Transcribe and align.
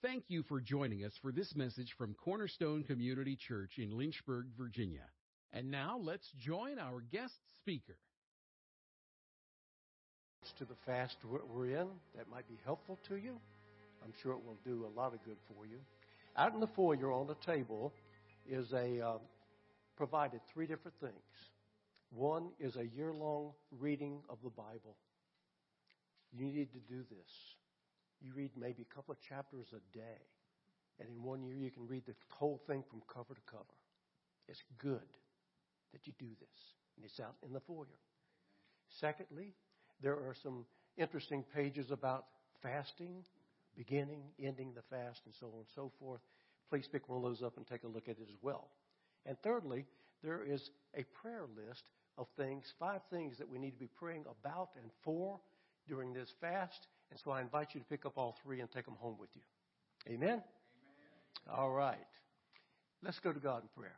Thank 0.00 0.26
you 0.28 0.44
for 0.44 0.60
joining 0.60 1.04
us 1.04 1.12
for 1.20 1.32
this 1.32 1.56
message 1.56 1.92
from 1.98 2.14
Cornerstone 2.14 2.84
Community 2.84 3.34
Church 3.34 3.78
in 3.78 3.98
Lynchburg, 3.98 4.46
Virginia. 4.56 5.02
And 5.52 5.72
now 5.72 5.98
let's 6.00 6.30
join 6.38 6.78
our 6.78 7.00
guest 7.00 7.34
speaker. 7.56 7.96
to 10.56 10.64
the 10.64 10.76
fast 10.86 11.16
we're 11.52 11.80
in 11.80 11.88
that 12.16 12.30
might 12.30 12.48
be 12.48 12.58
helpful 12.64 12.96
to 13.08 13.16
you. 13.16 13.40
I'm 14.04 14.12
sure 14.22 14.34
it 14.34 14.44
will 14.46 14.56
do 14.64 14.86
a 14.86 14.92
lot 14.96 15.14
of 15.14 15.24
good 15.24 15.36
for 15.48 15.66
you. 15.66 15.78
Out 16.36 16.54
in 16.54 16.60
the 16.60 16.68
foyer 16.68 17.12
on 17.12 17.26
the 17.26 17.34
table 17.44 17.92
is 18.48 18.72
a 18.72 19.04
uh, 19.04 19.18
provided 19.96 20.40
three 20.54 20.68
different 20.68 20.96
things. 21.00 21.12
One 22.10 22.50
is 22.60 22.76
a 22.76 22.86
year 22.86 23.12
long 23.12 23.50
reading 23.80 24.20
of 24.30 24.38
the 24.44 24.50
Bible. 24.50 24.94
You 26.32 26.46
need 26.46 26.70
to 26.72 26.78
do 26.88 27.02
this. 27.10 27.57
You 28.20 28.32
read 28.34 28.50
maybe 28.56 28.82
a 28.82 28.94
couple 28.94 29.12
of 29.12 29.20
chapters 29.20 29.66
a 29.72 29.96
day, 29.96 30.22
and 31.00 31.08
in 31.08 31.22
one 31.22 31.42
year 31.42 31.54
you 31.54 31.70
can 31.70 31.86
read 31.86 32.04
the 32.06 32.14
whole 32.28 32.60
thing 32.66 32.82
from 32.90 33.02
cover 33.12 33.34
to 33.34 33.40
cover. 33.50 33.64
It's 34.48 34.62
good 34.78 35.08
that 35.92 36.06
you 36.06 36.12
do 36.18 36.28
this, 36.40 36.60
and 36.96 37.04
it's 37.04 37.20
out 37.20 37.36
in 37.46 37.52
the 37.52 37.60
foyer. 37.60 37.86
Secondly, 39.00 39.54
there 40.02 40.14
are 40.14 40.34
some 40.42 40.64
interesting 40.96 41.44
pages 41.54 41.90
about 41.90 42.26
fasting, 42.62 43.24
beginning, 43.76 44.22
ending 44.42 44.72
the 44.74 44.82
fast, 44.90 45.20
and 45.24 45.34
so 45.38 45.46
on 45.46 45.58
and 45.58 45.68
so 45.74 45.92
forth. 46.00 46.20
Please 46.70 46.88
pick 46.90 47.08
one 47.08 47.18
of 47.18 47.24
those 47.24 47.42
up 47.42 47.56
and 47.56 47.66
take 47.66 47.84
a 47.84 47.88
look 47.88 48.08
at 48.08 48.18
it 48.18 48.28
as 48.28 48.36
well. 48.42 48.68
And 49.26 49.36
thirdly, 49.42 49.86
there 50.22 50.42
is 50.42 50.70
a 50.94 51.04
prayer 51.22 51.44
list 51.56 51.84
of 52.16 52.26
things, 52.36 52.64
five 52.78 53.00
things 53.10 53.38
that 53.38 53.48
we 53.48 53.58
need 53.58 53.70
to 53.70 53.78
be 53.78 53.90
praying 53.98 54.24
about 54.40 54.70
and 54.80 54.90
for 55.04 55.38
during 55.86 56.12
this 56.12 56.32
fast. 56.40 56.88
And 57.10 57.20
so 57.24 57.30
I 57.30 57.40
invite 57.40 57.68
you 57.74 57.80
to 57.80 57.86
pick 57.86 58.04
up 58.06 58.16
all 58.16 58.36
three 58.42 58.60
and 58.60 58.70
take 58.70 58.84
them 58.84 58.96
home 58.98 59.16
with 59.18 59.30
you. 59.34 59.42
Amen? 60.12 60.28
Amen. 60.28 60.42
All 61.50 61.70
right. 61.70 61.96
Let's 63.02 63.18
go 63.20 63.32
to 63.32 63.40
God 63.40 63.62
in 63.62 63.68
prayer. 63.76 63.96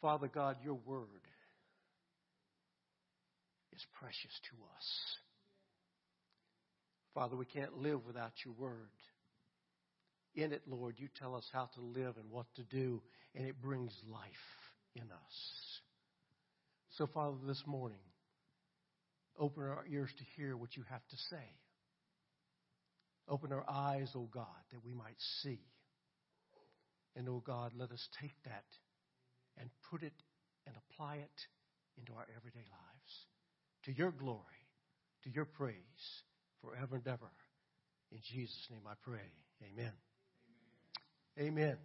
Father 0.00 0.28
God, 0.28 0.56
your 0.62 0.78
word 0.84 1.08
is 3.72 3.84
precious 3.98 4.40
to 4.50 4.56
us. 4.76 5.16
Father, 7.14 7.36
we 7.36 7.46
can't 7.46 7.78
live 7.78 8.04
without 8.06 8.32
your 8.44 8.54
word. 8.54 8.90
In 10.34 10.52
it, 10.52 10.62
Lord, 10.66 10.96
you 10.98 11.08
tell 11.18 11.34
us 11.34 11.48
how 11.52 11.70
to 11.74 11.80
live 11.80 12.16
and 12.16 12.30
what 12.30 12.46
to 12.56 12.62
do, 12.64 13.00
and 13.34 13.46
it 13.46 13.62
brings 13.62 13.92
life 14.10 14.20
in 14.96 15.04
us. 15.04 15.80
So, 16.98 17.06
Father, 17.06 17.36
this 17.46 17.62
morning, 17.66 17.98
open 19.38 19.64
our 19.64 19.84
ears 19.90 20.10
to 20.18 20.24
hear 20.36 20.56
what 20.56 20.76
you 20.76 20.84
have 20.90 21.06
to 21.08 21.16
say. 21.30 21.44
Open 23.28 23.52
our 23.52 23.64
eyes, 23.68 24.10
O 24.14 24.20
oh 24.20 24.28
God, 24.32 24.62
that 24.72 24.84
we 24.84 24.92
might 24.92 25.18
see. 25.42 25.60
And, 27.16 27.28
O 27.28 27.34
oh 27.34 27.42
God, 27.44 27.72
let 27.76 27.90
us 27.90 28.08
take 28.20 28.34
that 28.44 28.64
and 29.58 29.70
put 29.90 30.02
it 30.02 30.12
and 30.66 30.74
apply 30.76 31.16
it 31.16 31.40
into 31.98 32.12
our 32.12 32.26
everyday 32.36 32.58
lives 32.58 33.26
to 33.84 33.92
your 33.92 34.10
glory, 34.10 34.40
to 35.22 35.30
your 35.30 35.44
praise, 35.44 35.74
forever 36.60 36.96
and 36.96 37.06
ever. 37.06 37.30
In 38.12 38.18
Jesus' 38.32 38.66
name 38.70 38.82
I 38.86 38.94
pray. 39.02 39.20
Amen. 39.62 39.92
Amen. 41.38 41.48
Amen. 41.48 41.76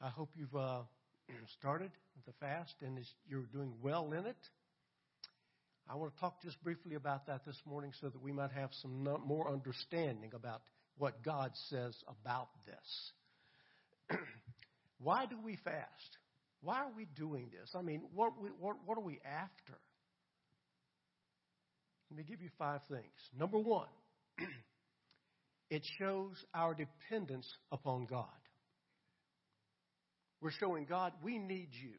I 0.00 0.08
hope 0.08 0.30
you've 0.36 0.54
uh, 0.54 0.82
started 1.58 1.90
the 2.26 2.32
fast 2.40 2.74
and 2.82 2.98
you're 3.28 3.46
doing 3.52 3.72
well 3.82 4.12
in 4.12 4.26
it. 4.26 4.36
I 5.88 5.96
want 5.96 6.14
to 6.14 6.20
talk 6.20 6.42
just 6.42 6.62
briefly 6.62 6.94
about 6.94 7.26
that 7.26 7.44
this 7.44 7.60
morning 7.66 7.92
so 8.00 8.08
that 8.08 8.22
we 8.22 8.32
might 8.32 8.52
have 8.52 8.70
some 8.80 9.06
more 9.26 9.52
understanding 9.52 10.32
about 10.34 10.62
what 10.96 11.22
God 11.22 11.50
says 11.68 11.94
about 12.08 12.48
this. 12.66 14.18
Why 14.98 15.26
do 15.26 15.36
we 15.44 15.56
fast? 15.56 16.18
Why 16.62 16.78
are 16.78 16.92
we 16.96 17.06
doing 17.16 17.50
this? 17.52 17.70
I 17.74 17.82
mean, 17.82 18.02
what, 18.14 18.40
we, 18.40 18.48
what, 18.58 18.76
what 18.86 18.96
are 18.96 19.02
we 19.02 19.20
after? 19.24 19.78
Let 22.10 22.16
me 22.18 22.24
give 22.24 22.40
you 22.40 22.48
five 22.58 22.80
things. 22.88 23.02
Number 23.38 23.58
one, 23.58 23.88
it 25.70 25.82
shows 25.98 26.42
our 26.54 26.74
dependence 26.74 27.46
upon 27.70 28.06
God. 28.06 28.26
We're 30.40 30.52
showing 30.52 30.86
God 30.86 31.12
we 31.22 31.38
need 31.38 31.68
you. 31.72 31.92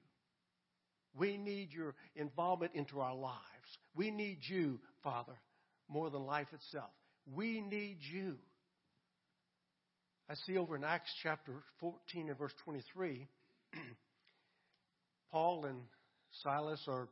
We 1.17 1.37
need 1.37 1.71
your 1.71 1.95
involvement 2.15 2.73
into 2.75 2.99
our 2.99 3.15
lives. 3.15 3.39
We 3.95 4.11
need 4.11 4.39
you, 4.41 4.79
Father, 5.03 5.33
more 5.87 6.09
than 6.09 6.25
life 6.25 6.47
itself. 6.53 6.91
We 7.33 7.61
need 7.61 7.97
you. 8.11 8.35
I 10.29 10.33
see 10.45 10.57
over 10.57 10.75
in 10.75 10.83
Acts 10.83 11.11
chapter 11.23 11.53
14 11.79 12.29
and 12.29 12.37
verse 12.37 12.53
23, 12.63 13.27
Paul 15.31 15.65
and 15.65 15.81
Silas 16.43 16.81
are 16.87 17.07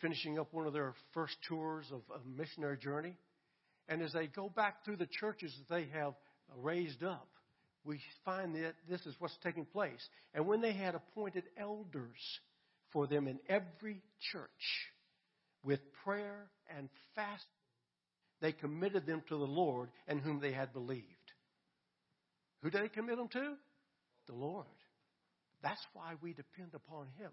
finishing 0.00 0.38
up 0.38 0.52
one 0.52 0.66
of 0.66 0.72
their 0.72 0.94
first 1.12 1.36
tours 1.46 1.84
of 1.92 2.00
a 2.14 2.38
missionary 2.38 2.78
journey. 2.78 3.14
And 3.88 4.02
as 4.02 4.12
they 4.12 4.26
go 4.26 4.48
back 4.48 4.84
through 4.84 4.96
the 4.96 5.08
churches 5.20 5.54
that 5.58 5.74
they 5.74 5.88
have 5.92 6.14
raised 6.56 7.02
up, 7.02 7.28
we 7.84 8.00
find 8.24 8.54
that 8.54 8.74
this 8.88 9.04
is 9.06 9.14
what's 9.18 9.36
taking 9.42 9.64
place. 9.64 10.00
And 10.34 10.46
when 10.46 10.60
they 10.60 10.72
had 10.72 10.94
appointed 10.94 11.44
elders 11.58 12.40
for 12.92 13.06
them 13.06 13.28
in 13.28 13.38
every 13.48 14.02
church 14.32 14.48
with 15.62 15.80
prayer 16.04 16.48
and 16.76 16.88
fasting, 17.14 17.46
they 18.40 18.52
committed 18.52 19.06
them 19.06 19.22
to 19.28 19.36
the 19.36 19.44
Lord 19.44 19.90
and 20.08 20.20
whom 20.20 20.40
they 20.40 20.52
had 20.52 20.72
believed. 20.72 21.04
Who 22.62 22.70
did 22.70 22.82
they 22.82 22.88
commit 22.88 23.16
them 23.16 23.28
to? 23.28 23.54
The 24.26 24.34
Lord. 24.34 24.66
That's 25.62 25.84
why 25.92 26.14
we 26.22 26.32
depend 26.32 26.74
upon 26.74 27.06
Him. 27.18 27.30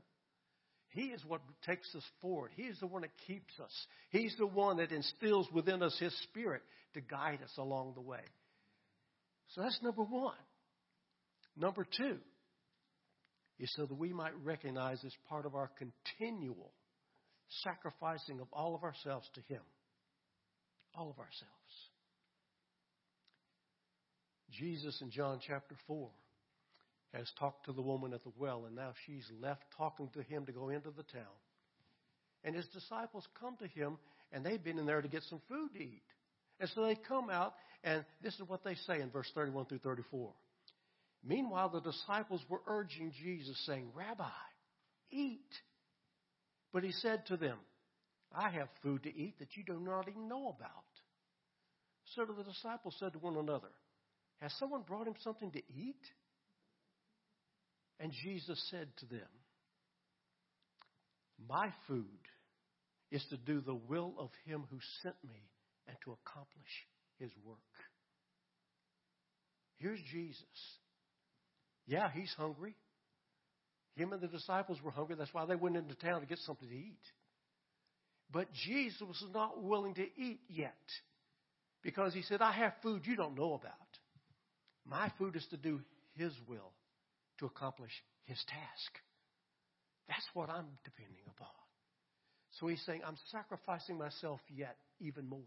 He 0.90 1.08
is 1.08 1.24
what 1.26 1.42
takes 1.66 1.94
us 1.96 2.04
forward. 2.22 2.52
He 2.56 2.64
is 2.64 2.80
the 2.80 2.88
one 2.88 3.02
that 3.02 3.12
keeps 3.28 3.54
us. 3.62 3.72
He's 4.10 4.36
the 4.38 4.48
one 4.48 4.78
that 4.78 4.92
instills 4.92 5.48
within 5.54 5.84
us 5.84 5.96
His 6.00 6.14
Spirit 6.24 6.62
to 6.94 7.02
guide 7.02 7.40
us 7.44 7.52
along 7.58 7.94
the 7.96 8.02
way. 8.02 8.24
So 9.50 9.62
that's 9.62 9.80
number 9.82 10.04
one. 10.04 10.36
Number 11.56 11.86
two 11.98 12.18
is 13.60 13.74
so 13.76 13.86
that 13.86 13.96
we 13.96 14.14
might 14.14 14.34
recognize 14.44 15.04
as 15.04 15.14
part 15.30 15.46
of 15.46 15.56
our 15.56 15.70
continual 15.78 16.72
sacrificing 17.64 18.40
of 18.40 18.48
all 18.52 18.76
of 18.76 18.84
ourselves 18.84 19.28
to 19.36 19.42
Him. 19.54 19.62
All 20.96 21.10
of 21.10 21.20
ourselves. 21.20 21.54
Jesus 24.52 25.00
in 25.02 25.12
John 25.12 25.40
chapter 25.46 25.76
4 25.88 26.10
has 27.14 27.32
talked 27.40 27.66
to 27.66 27.74
the 27.74 27.82
woman 27.82 28.14
at 28.14 28.24
the 28.24 28.32
well, 28.38 28.66
and 28.66 28.76
now 28.76 28.92
she's 29.06 29.26
left 29.42 29.64
talking 29.78 30.10
to 30.14 30.24
him 30.24 30.46
to 30.46 30.52
go 30.52 30.70
into 30.70 30.90
the 30.92 31.04
town. 31.04 31.24
And 32.44 32.56
his 32.56 32.68
disciples 32.68 33.28
come 33.40 33.56
to 33.58 33.68
him, 33.68 33.98
and 34.32 34.46
they've 34.46 34.64
been 34.64 34.78
in 34.78 34.86
there 34.86 35.02
to 35.02 35.08
get 35.08 35.24
some 35.24 35.42
food 35.48 35.70
to 35.74 35.80
eat. 35.80 36.04
And 36.60 36.70
so 36.74 36.84
they 36.84 36.96
come 36.96 37.30
out, 37.30 37.54
and 37.84 38.04
this 38.22 38.34
is 38.36 38.42
what 38.48 38.64
they 38.64 38.76
say 38.88 39.02
in 39.02 39.10
verse 39.10 39.30
31 39.34 39.66
through 39.66 39.80
34. 39.80 40.32
Meanwhile, 41.24 41.70
the 41.70 41.82
disciples 41.82 42.42
were 42.50 42.62
urging 42.68 43.12
Jesus, 43.22 43.58
saying, 43.66 43.90
Rabbi, 43.94 44.30
eat. 45.12 45.52
But 46.74 46.84
he 46.84 46.92
said 46.92 47.26
to 47.28 47.38
them, 47.38 47.58
I 48.34 48.50
have 48.50 48.68
food 48.84 49.04
to 49.04 49.16
eat 49.16 49.40
that 49.40 49.56
you 49.56 49.64
do 49.64 49.80
not 49.80 50.08
even 50.08 50.28
know 50.28 50.50
about. 50.50 50.84
So 52.16 52.26
the 52.26 52.44
disciples 52.44 52.96
said 53.00 53.14
to 53.14 53.20
one 53.20 53.38
another, 53.38 53.72
Has 54.42 54.54
someone 54.60 54.84
brought 54.84 55.08
him 55.08 55.16
something 55.24 55.52
to 55.52 55.62
eat? 55.74 56.02
And 58.00 58.12
Jesus 58.24 58.62
said 58.70 58.88
to 59.00 59.06
them, 59.08 59.28
My 61.50 61.74
food 61.88 62.06
is 63.12 63.26
to 63.30 63.38
do 63.38 63.62
the 63.62 63.76
will 63.76 64.14
of 64.20 64.30
him 64.46 64.66
who 64.70 64.78
sent 65.02 65.16
me 65.24 65.50
and 65.88 65.98
to 66.04 66.12
accomplish 66.12 66.86
his 67.20 67.32
work. 67.44 67.58
Here's 69.78 70.00
Jesus. 70.12 70.44
Yeah, 71.88 72.10
he's 72.14 72.34
hungry. 72.38 72.76
Him 73.96 74.14
and 74.14 74.22
the 74.22 74.28
disciples 74.28 74.80
were 74.84 74.92
hungry. 74.92 75.16
That's 75.18 75.34
why 75.34 75.46
they 75.46 75.56
went 75.56 75.78
into 75.78 75.96
town 75.96 76.22
to 76.22 76.28
get 76.28 76.40
something 76.40 76.68
to 76.68 76.76
eat. 76.76 77.00
But 78.32 78.48
Jesus 78.66 79.02
was 79.02 79.24
not 79.34 79.64
willing 79.64 79.96
to 79.96 80.06
eat 80.18 80.42
yet 80.50 80.76
because 81.82 82.14
he 82.14 82.22
said, 82.22 82.42
I 82.42 82.52
have 82.52 82.74
food 82.84 83.04
you 83.06 83.16
don't 83.16 83.36
know 83.38 83.54
about. 83.54 83.74
My 84.86 85.12
food 85.18 85.36
is 85.36 85.46
to 85.52 85.58
do 85.58 85.82
his 86.16 86.34
will 86.48 86.74
to 87.40 87.46
accomplish 87.46 87.92
his 88.26 88.38
task. 88.48 88.92
That's 90.08 90.26
what 90.34 90.50
I'm 90.50 90.68
depending 90.84 91.24
upon. 91.30 91.48
So 92.60 92.68
he's 92.68 92.84
saying, 92.86 93.02
I'm 93.06 93.18
sacrificing 93.32 93.98
myself 93.98 94.40
yet 94.54 94.78
even 95.00 95.28
more. 95.28 95.40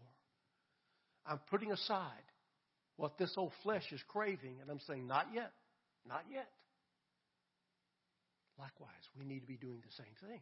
I'm 1.25 1.39
putting 1.49 1.71
aside 1.71 2.25
what 2.97 3.17
this 3.17 3.33
old 3.37 3.51
flesh 3.63 3.83
is 3.91 4.01
craving, 4.07 4.57
and 4.61 4.69
I'm 4.69 4.79
saying, 4.87 5.07
not 5.07 5.27
yet, 5.33 5.51
not 6.07 6.23
yet. 6.31 6.47
Likewise, 8.59 9.05
we 9.17 9.25
need 9.25 9.39
to 9.39 9.47
be 9.47 9.57
doing 9.57 9.81
the 9.83 9.91
same 9.95 10.29
thing. 10.29 10.41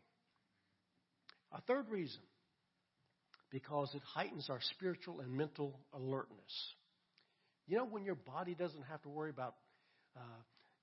A 1.52 1.62
third 1.62 1.90
reason 1.90 2.22
because 3.52 3.90
it 3.96 4.02
heightens 4.14 4.50
our 4.50 4.60
spiritual 4.76 5.22
and 5.22 5.32
mental 5.32 5.80
alertness. 5.94 6.74
You 7.68 7.78
know, 7.78 7.86
when 7.86 8.04
your 8.04 8.16
body 8.16 8.56
doesn't 8.56 8.84
have 8.84 9.02
to 9.04 9.10
worry 9.10 9.30
about 9.30 9.56
uh, 10.16 10.20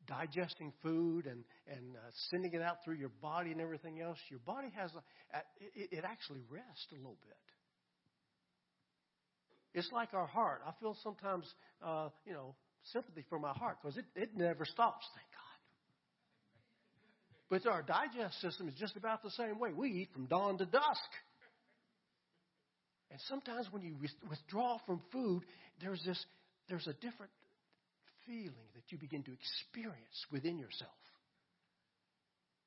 digesting 0.07 0.73
food 0.83 1.27
and, 1.27 1.45
and 1.69 1.97
uh, 1.97 2.11
sending 2.31 2.53
it 2.53 2.63
out 2.63 2.79
through 2.85 2.97
your 2.97 3.13
body 3.21 3.53
and 3.53 3.61
everything 3.61 4.01
else, 4.01 4.19
your 4.31 4.41
body 4.41 4.73
has 4.77 4.91
a, 4.95 5.39
it, 5.75 5.99
it 5.99 6.05
actually 6.05 6.41
rests 6.51 6.87
a 6.93 6.97
little 6.97 7.19
bit. 7.23 7.37
It's 9.75 9.91
like 9.93 10.15
our 10.15 10.27
heart. 10.27 10.63
I 10.67 10.71
feel 10.81 10.97
sometimes, 11.03 11.45
uh, 11.85 12.09
you 12.25 12.33
know, 12.33 12.55
sympathy 12.93 13.25
for 13.29 13.39
my 13.39 13.53
heart 13.53 13.79
because 13.83 13.97
it, 13.97 14.05
it 14.15 14.37
never 14.37 14.65
stops, 14.65 15.07
thank 15.15 15.27
God. 15.33 15.47
But 17.49 17.71
our 17.71 17.83
digest 17.83 18.41
system 18.41 18.69
is 18.69 18.75
just 18.75 18.97
about 18.97 19.23
the 19.23 19.31
same 19.31 19.59
way. 19.59 19.73
We 19.73 19.91
eat 19.91 20.09
from 20.13 20.27
dawn 20.27 20.59
to 20.59 20.67
dusk. 20.67 21.11
And 23.11 23.21
sometimes 23.29 23.69
when 23.71 23.83
you 23.83 23.95
withdraw 24.29 24.79
from 24.85 25.01
food, 25.13 25.43
there's 25.81 26.03
this, 26.05 26.23
there's 26.69 26.87
a 26.89 26.95
different 26.95 27.31
feeling 28.27 28.69
that 28.75 28.83
you 28.91 28.99
begin 28.99 29.23
to 29.23 29.33
experience 29.33 30.27
within 30.33 30.59
yourself. 30.59 30.91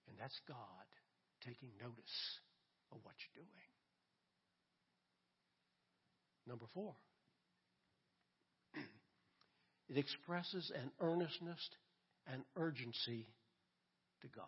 And 0.07 0.17
that's 0.17 0.39
God 0.47 0.87
taking 1.45 1.69
notice 1.79 2.17
of 2.91 2.99
what 3.03 3.15
you're 3.19 3.43
doing. 3.43 3.69
Number 6.47 6.65
four, 6.73 6.95
it 9.89 9.97
expresses 9.97 10.71
an 10.75 10.91
earnestness 11.01 11.59
and 12.31 12.43
urgency 12.55 13.27
to 14.21 14.27
God. 14.27 14.45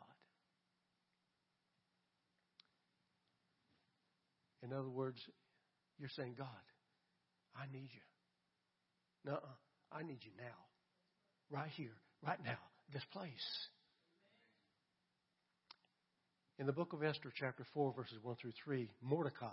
In 4.64 4.72
other 4.72 4.90
words, 4.90 5.18
you're 5.98 6.10
saying, 6.16 6.36
God, 6.38 6.48
I 7.56 7.66
need 7.72 7.90
you. 7.92 9.32
No, 9.32 9.40
I 9.92 10.04
need 10.04 10.20
you 10.22 10.32
now 10.38 10.58
right 11.52 11.70
here, 11.76 11.98
right 12.26 12.40
now, 12.44 12.58
this 12.94 13.04
place. 13.12 13.30
In 16.60 16.66
the 16.66 16.74
book 16.74 16.94
of 16.94 17.04
Esther, 17.04 17.32
chapter 17.36 17.66
4, 17.74 17.94
verses 17.94 18.18
1 18.22 18.36
through 18.36 18.54
3, 18.64 18.90
Mordecai 19.02 19.48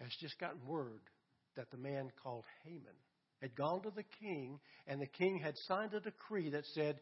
has 0.00 0.10
just 0.20 0.38
gotten 0.38 0.66
word 0.66 1.00
that 1.56 1.70
the 1.70 1.76
man 1.76 2.10
called 2.22 2.44
Haman 2.64 2.96
had 3.40 3.56
gone 3.56 3.82
to 3.82 3.90
the 3.90 4.04
king, 4.20 4.60
and 4.86 5.00
the 5.00 5.06
king 5.06 5.38
had 5.38 5.56
signed 5.66 5.92
a 5.94 6.00
decree 6.00 6.50
that 6.50 6.64
said, 6.74 7.00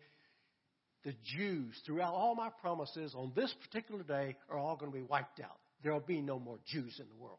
The 1.05 1.15
Jews, 1.37 1.79
throughout 1.85 2.15
all 2.15 2.35
my 2.35 2.49
promises 2.63 3.15
on 3.15 3.33
this 3.37 3.55
particular 3.63 4.03
day, 4.03 4.37
are 4.49 4.59
all 4.59 4.77
going 4.77 4.91
to 4.91 4.99
be 4.99 5.05
wiped 5.05 5.41
out. 5.41 5.59
There 5.83 5.93
will 5.93 6.01
be 6.01 6.23
no 6.23 6.39
more 6.39 6.59
Jews 6.67 6.99
in 6.99 7.07
the 7.09 7.23
world. 7.23 7.39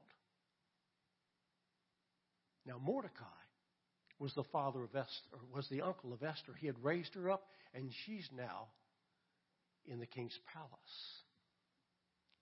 Now, 2.65 2.77
Mordecai 2.79 3.25
was 4.19 4.33
the 4.35 4.43
father 4.51 4.83
of 4.83 4.95
Esther, 4.95 5.39
was 5.51 5.67
the 5.69 5.81
uncle 5.81 6.13
of 6.13 6.21
Esther. 6.21 6.53
He 6.59 6.67
had 6.67 6.83
raised 6.83 7.15
her 7.15 7.31
up, 7.31 7.47
and 7.73 7.91
she's 8.05 8.29
now 8.37 8.67
in 9.87 9.99
the 9.99 10.05
king's 10.05 10.37
palace. 10.53 10.69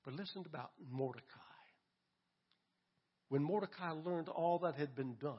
But 0.03 0.15
listen 0.15 0.43
about 0.45 0.71
Mordecai. 0.91 1.48
When 3.29 3.43
Mordecai 3.43 3.91
learned 3.91 4.27
all 4.27 4.59
that 4.59 4.75
had 4.75 4.95
been 4.95 5.15
done, 5.21 5.37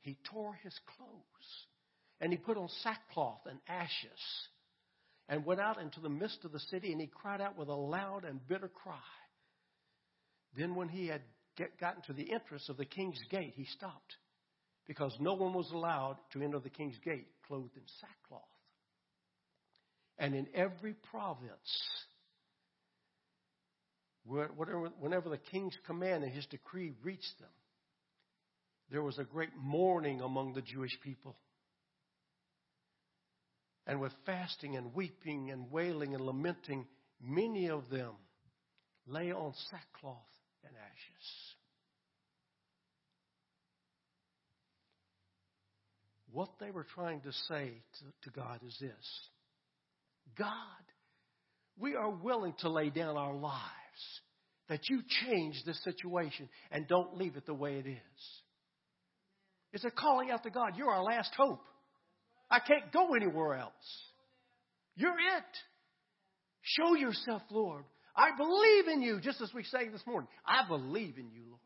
he 0.00 0.18
tore 0.30 0.54
his 0.62 0.78
clothes 0.96 1.66
and 2.20 2.32
he 2.32 2.36
put 2.36 2.56
on 2.56 2.68
sackcloth 2.82 3.46
and 3.46 3.58
ashes 3.68 4.48
and 5.28 5.46
went 5.46 5.60
out 5.60 5.80
into 5.80 6.00
the 6.00 6.08
midst 6.08 6.44
of 6.44 6.52
the 6.52 6.58
city 6.58 6.92
and 6.92 7.00
he 7.00 7.06
cried 7.06 7.40
out 7.40 7.56
with 7.56 7.68
a 7.68 7.74
loud 7.74 8.24
and 8.24 8.46
bitter 8.48 8.68
cry. 8.68 8.98
Then, 10.56 10.74
when 10.74 10.88
he 10.88 11.06
had 11.06 11.22
get, 11.56 11.78
gotten 11.80 12.02
to 12.02 12.12
the 12.12 12.32
entrance 12.32 12.68
of 12.68 12.76
the 12.76 12.84
king's 12.84 13.18
gate, 13.30 13.54
he 13.56 13.64
stopped 13.64 14.16
because 14.86 15.16
no 15.20 15.34
one 15.34 15.54
was 15.54 15.70
allowed 15.72 16.16
to 16.32 16.42
enter 16.42 16.58
the 16.58 16.68
king's 16.68 16.98
gate 17.04 17.28
clothed 17.46 17.76
in 17.76 17.82
sackcloth. 18.00 18.42
And 20.18 20.34
in 20.34 20.46
every 20.54 20.94
province, 21.10 21.82
whatever, 24.32 24.90
whenever 25.00 25.28
the 25.28 25.38
king's 25.38 25.76
command 25.86 26.24
and 26.24 26.32
his 26.32 26.46
decree 26.46 26.92
reached 27.02 27.38
them, 27.38 27.50
there 28.90 29.02
was 29.02 29.18
a 29.18 29.24
great 29.24 29.50
mourning 29.58 30.20
among 30.20 30.52
the 30.52 30.62
Jewish 30.62 30.98
people. 31.02 31.36
And 33.86 34.00
with 34.00 34.12
fasting 34.26 34.76
and 34.76 34.94
weeping 34.94 35.50
and 35.50 35.70
wailing 35.70 36.14
and 36.14 36.24
lamenting, 36.24 36.86
many 37.20 37.68
of 37.68 37.88
them 37.90 38.12
lay 39.06 39.32
on 39.32 39.52
sackcloth 39.70 40.16
and 40.64 40.72
ashes. 40.76 41.28
What 46.30 46.50
they 46.60 46.70
were 46.70 46.86
trying 46.94 47.20
to 47.22 47.32
say 47.48 47.72
to, 47.98 48.30
to 48.30 48.30
God 48.34 48.60
is 48.66 48.76
this 48.80 49.28
God, 50.38 50.52
we 51.78 51.94
are 51.94 52.10
willing 52.10 52.54
to 52.60 52.68
lay 52.68 52.90
down 52.90 53.16
our 53.16 53.34
lives 53.34 53.81
that 54.68 54.88
you 54.88 55.02
change 55.26 55.62
this 55.66 55.82
situation 55.84 56.48
and 56.70 56.88
don't 56.88 57.16
leave 57.16 57.36
it 57.36 57.46
the 57.46 57.54
way 57.54 57.74
it 57.74 57.86
is. 57.86 58.42
It's 59.72 59.84
a 59.84 59.90
calling 59.90 60.30
out 60.30 60.42
to 60.44 60.50
God. 60.50 60.76
You're 60.76 60.90
our 60.90 61.02
last 61.02 61.32
hope. 61.36 61.62
I 62.50 62.58
can't 62.58 62.92
go 62.92 63.14
anywhere 63.14 63.54
else. 63.54 63.72
You're 64.94 65.10
it. 65.10 65.44
Show 66.62 66.94
yourself, 66.94 67.42
Lord. 67.50 67.84
I 68.14 68.36
believe 68.36 68.88
in 68.88 69.02
you, 69.02 69.20
just 69.20 69.40
as 69.40 69.52
we 69.54 69.64
sang 69.64 69.90
this 69.90 70.06
morning. 70.06 70.28
I 70.46 70.68
believe 70.68 71.16
in 71.16 71.30
you, 71.30 71.42
Lord. 71.48 71.60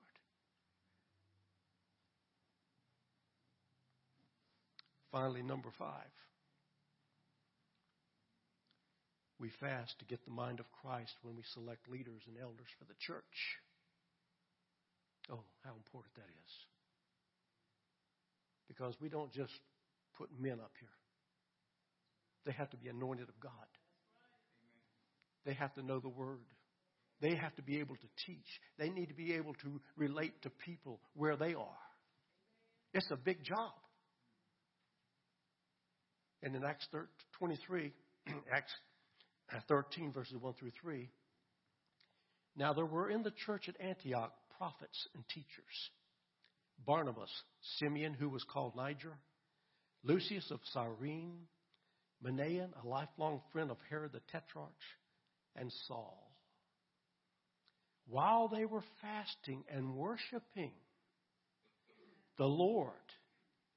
Finally, 5.11 5.43
number 5.43 5.71
five. 5.79 6.07
We 9.39 9.51
fast 9.61 9.99
to 9.99 10.05
get 10.07 10.25
the 10.25 10.31
mind 10.31 10.61
of 10.61 10.67
Christ 10.83 11.13
when 11.23 11.37
we 11.37 11.43
select 11.53 11.89
leaders 11.91 12.23
and 12.27 12.37
elders 12.41 12.69
for 12.79 12.85
the 12.85 12.95
church. 13.01 13.37
Oh, 15.31 15.45
how 15.65 15.75
important 15.77 16.15
that 16.15 16.31
is. 16.45 16.53
Because 18.69 18.95
we 19.01 19.09
don't 19.09 19.33
just 19.33 19.53
put 20.17 20.31
men 20.41 20.59
up 20.61 20.73
here, 20.81 20.89
they 22.47 22.53
have 22.53 22.71
to 22.71 22.77
be 22.77 22.89
anointed 22.89 23.29
of 23.29 23.39
God. 23.41 23.53
They 25.45 25.55
have 25.55 25.75
to 25.75 25.83
know 25.83 26.01
the 26.01 26.09
Word. 26.09 26.41
They 27.21 27.35
have 27.35 27.55
to 27.57 27.63
be 27.63 27.79
able 27.79 27.97
to 27.97 28.09
teach. 28.27 28.47
They 28.79 28.91
need 28.91 29.07
to 29.09 29.15
be 29.15 29.35
able 29.35 29.55
to 29.55 29.81
relate 29.97 30.43
to 30.43 30.51
people 30.51 31.01
where 31.15 31.37
they 31.37 31.55
are. 31.55 31.79
It's 32.93 33.11
a 33.11 33.17
big 33.17 33.43
job. 33.43 33.73
And 36.43 36.55
in 36.55 36.65
Acts 36.65 36.87
23, 37.39 37.93
Acts 38.53 38.73
Uh, 39.53 39.61
13, 39.69 40.13
verses 40.13 40.37
1 40.41 40.55
through 40.55 40.73
3, 40.83 41.09
now 42.57 42.73
there 42.73 42.87
were 42.87 43.11
in 43.11 43.23
the 43.23 43.33
church 43.45 43.69
at 43.69 43.81
Antioch 43.81 44.33
prophets 44.59 45.09
and 45.15 45.23
teachers 45.29 45.91
Barnabas, 46.85 47.31
Simeon, 47.79 48.13
who 48.13 48.29
was 48.29 48.45
called 48.53 48.77
Niger, 48.77 49.17
Lucius 50.03 50.51
of 50.51 50.61
Cyrene, 50.73 51.47
Manaen, 52.25 52.71
a 52.83 52.87
lifelong 52.87 53.41
friend 53.53 53.71
of 53.71 53.79
Herod 53.89 54.13
the 54.13 54.21
Tetrarch, 54.31 54.71
and 55.55 55.73
Saul. 55.87 56.31
While 58.09 58.49
they 58.49 58.65
were 58.65 58.85
fasting 59.01 59.65
and 59.71 59.97
worshiping 59.97 60.73
the 62.39 62.45
Lord, 62.45 62.93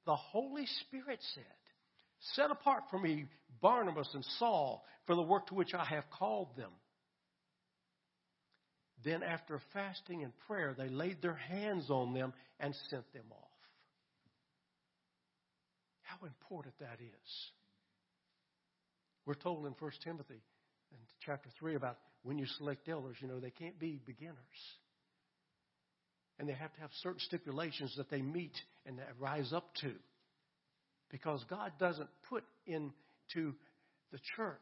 the 0.06 0.16
Holy 0.16 0.66
Spirit 0.66 1.18
said, 1.34 1.44
Set 2.34 2.50
apart 2.50 2.84
for 2.90 2.98
me 2.98 3.26
Barnabas 3.60 4.08
and 4.14 4.24
Saul 4.38 4.84
for 5.06 5.14
the 5.14 5.22
work 5.22 5.46
to 5.48 5.54
which 5.54 5.74
I 5.74 5.84
have 5.84 6.04
called 6.10 6.48
them. 6.56 6.70
Then, 9.02 9.22
after 9.22 9.60
fasting 9.72 10.22
and 10.22 10.32
prayer, 10.46 10.74
they 10.76 10.88
laid 10.88 11.22
their 11.22 11.34
hands 11.34 11.88
on 11.88 12.12
them 12.12 12.34
and 12.58 12.74
sent 12.90 13.10
them 13.14 13.24
off. 13.30 13.48
How 16.02 16.26
important 16.26 16.74
that 16.80 16.98
is. 17.00 17.50
We're 19.24 19.34
told 19.34 19.64
in 19.64 19.74
1 19.78 19.90
Timothy 20.04 20.42
in 20.92 20.98
chapter 21.24 21.48
3 21.58 21.76
about 21.76 21.96
when 22.24 22.36
you 22.36 22.46
select 22.58 22.88
elders, 22.88 23.16
you 23.20 23.28
know, 23.28 23.40
they 23.40 23.50
can't 23.50 23.78
be 23.78 24.00
beginners. 24.04 24.36
And 26.38 26.48
they 26.48 26.52
have 26.52 26.72
to 26.74 26.80
have 26.80 26.90
certain 27.02 27.20
stipulations 27.20 27.94
that 27.96 28.10
they 28.10 28.20
meet 28.20 28.54
and 28.84 28.98
that 28.98 29.08
rise 29.18 29.52
up 29.52 29.74
to. 29.82 29.92
Because 31.10 31.44
God 31.48 31.72
doesn't 31.78 32.08
put 32.28 32.44
into 32.66 33.54
the 34.12 34.18
church. 34.36 34.58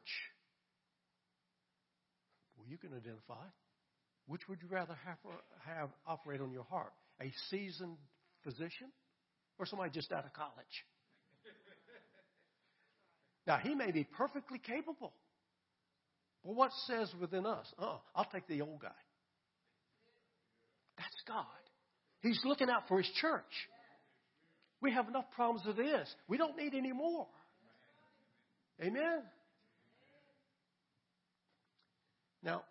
Well, 2.57 2.67
you 2.69 2.79
can 2.79 2.91
identify. 2.91 3.45
Which 4.27 4.43
would 4.49 4.59
you 4.63 4.69
rather 4.69 4.97
have, 5.05 5.19
uh, 5.27 5.37
have 5.67 5.91
operate 6.07 6.41
on 6.41 6.53
your 6.53 6.65
heart? 6.65 6.93
A 7.21 7.33
seasoned 7.51 7.97
physician 8.45 8.89
or 9.59 9.67
somebody 9.67 9.91
just 9.91 10.13
out 10.13 10.25
of 10.25 10.33
college? 10.33 10.85
now, 13.47 13.59
he 13.59 13.75
may 13.75 13.91
be 13.91 14.05
perfectly 14.05 14.59
capable. 14.59 15.13
But 16.45 16.55
what 16.55 16.71
says 16.87 17.13
within 17.21 17.47
us? 17.47 17.67
Oh, 17.79 18.01
I'll 18.15 18.29
take 18.33 18.47
the 18.47 18.61
old 18.61 18.81
guy. 18.81 18.89
That's 20.97 21.23
God. 21.27 21.45
He's 22.23 22.41
looking 22.45 22.69
out 22.69 22.89
for 22.89 22.99
His 22.99 23.11
church. 23.21 23.45
We 24.81 24.93
have 24.93 25.09
enough 25.09 25.31
problems 25.35 25.67
as 25.69 25.77
this. 25.77 26.15
We 26.29 26.37
don't 26.37 26.57
need 26.57 26.75
any 26.75 26.93
more. 26.93 27.27
Amen? 28.81 29.23
Now, 32.43 32.63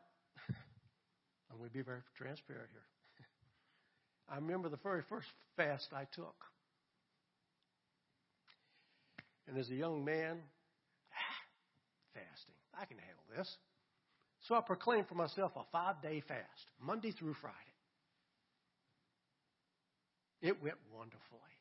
I'm 1.51 1.57
going 1.57 1.69
to 1.69 1.73
be 1.73 1.81
very 1.81 1.99
transparent 2.17 2.69
here. 2.71 3.25
I 4.29 4.35
remember 4.35 4.69
the 4.69 4.77
very 4.77 5.01
first 5.09 5.27
fast 5.57 5.89
I 5.93 6.05
took. 6.15 6.35
And 9.47 9.57
as 9.57 9.69
a 9.69 9.75
young 9.75 10.05
man, 10.05 10.37
fasting, 12.13 12.55
I 12.73 12.85
can 12.85 12.97
handle 12.97 13.23
this. 13.37 13.57
So 14.47 14.55
I 14.55 14.61
proclaimed 14.61 15.07
for 15.07 15.15
myself 15.15 15.51
a 15.57 15.63
five 15.71 16.01
day 16.01 16.21
fast, 16.25 16.71
Monday 16.81 17.11
through 17.11 17.33
Friday. 17.33 17.55
It 20.41 20.61
went 20.61 20.77
wonderfully. 20.93 21.56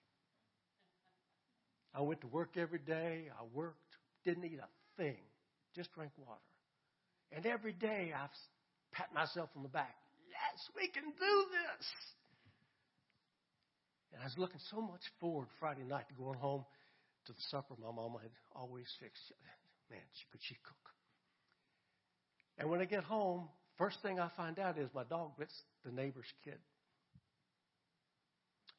I 1.97 2.03
went 2.03 2.21
to 2.21 2.27
work 2.27 2.57
every 2.59 2.79
day. 2.79 3.25
I 3.33 3.45
worked, 3.55 3.97
didn't 4.25 4.45
eat 4.45 4.61
a 4.61 5.03
thing, 5.03 5.17
just 5.75 5.93
drank 5.95 6.13
water. 6.19 6.41
And 7.33 7.47
every 7.47 7.73
day 7.73 8.13
I 8.15 8.29
pat 8.93 9.13
myself 9.15 9.49
on 9.57 9.63
the 9.63 9.69
back. 9.69 9.97
Yes, 10.29 10.69
we 10.77 10.89
can 10.89 11.05
do 11.05 11.45
this. 11.51 11.87
And 14.13 14.21
I 14.21 14.27
was 14.27 14.37
looking 14.37 14.61
so 14.71 14.81
much 14.81 15.01
forward 15.21 15.49
Friday 15.59 15.85
night 15.89 16.05
to 16.09 16.15
going 16.15 16.39
home 16.39 16.65
to 17.27 17.33
the 17.33 17.43
supper 17.51 17.75
my 17.81 17.91
mama 17.91 18.19
had 18.21 18.31
always 18.55 18.87
fixed. 19.01 19.33
Man, 19.91 20.01
she 20.13 20.25
could 20.31 20.41
she 20.43 20.55
cook? 20.63 20.93
And 22.59 22.71
when 22.71 22.81
I 22.81 22.85
get 22.85 23.05
home, 23.05 23.49
first 23.79 24.03
thing 24.03 24.21
I 24.21 24.29
find 24.37 24.59
out 24.59 24.79
is 24.79 24.89
my 24.95 25.05
dog 25.05 25.33
bit 25.39 25.53
the 25.85 25.93
neighbor's 25.93 26.31
kid. 26.45 26.59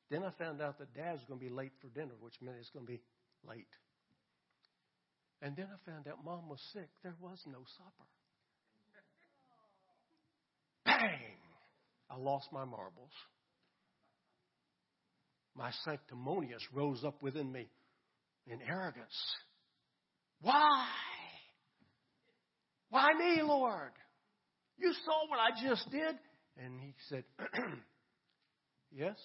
Then 0.09 0.23
I 0.23 0.31
found 0.37 0.61
out 0.61 0.77
that 0.79 0.93
Dad's 0.93 1.23
going 1.27 1.39
to 1.39 1.45
be 1.45 1.51
late 1.51 1.73
for 1.81 1.87
dinner, 1.89 2.13
which 2.19 2.35
meant 2.41 2.57
it's 2.59 2.69
going 2.69 2.85
to 2.85 2.91
be 2.91 3.01
late. 3.47 3.67
And 5.41 5.55
then 5.55 5.67
I 5.71 5.89
found 5.89 6.07
out 6.07 6.23
Mom 6.23 6.49
was 6.49 6.61
sick. 6.73 6.89
There 7.03 7.15
was 7.19 7.39
no 7.45 7.59
supper. 7.77 8.07
Bang! 10.85 11.37
I 12.09 12.17
lost 12.17 12.47
my 12.51 12.63
marbles. 12.63 13.11
My 15.55 15.71
sanctimonious 15.83 16.61
rose 16.73 17.03
up 17.03 17.21
within 17.21 17.51
me 17.51 17.67
in 18.47 18.59
arrogance. 18.61 19.35
Why? 20.41 20.87
Why 22.89 23.07
me, 23.13 23.41
Lord? 23.41 23.91
You 24.77 24.93
saw 24.93 25.27
what 25.29 25.39
I 25.39 25.67
just 25.67 25.89
did? 25.91 26.15
And 26.63 26.79
he 26.79 26.93
said, 27.09 27.23
Yes. 28.91 29.15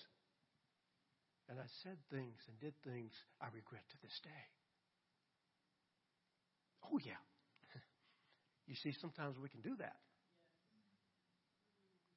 And 1.49 1.58
I 1.58 1.66
said 1.82 1.96
things 2.11 2.38
and 2.49 2.58
did 2.61 2.75
things 2.84 3.12
I 3.40 3.46
regret 3.54 3.82
to 3.90 3.96
this 4.02 4.18
day. 4.22 4.44
Oh, 6.84 6.99
yeah. 7.04 7.20
You 8.66 8.76
see, 8.76 8.94
sometimes 9.00 9.37
we 9.42 9.49
can 9.49 9.61
do 9.61 9.76
that. 9.80 9.96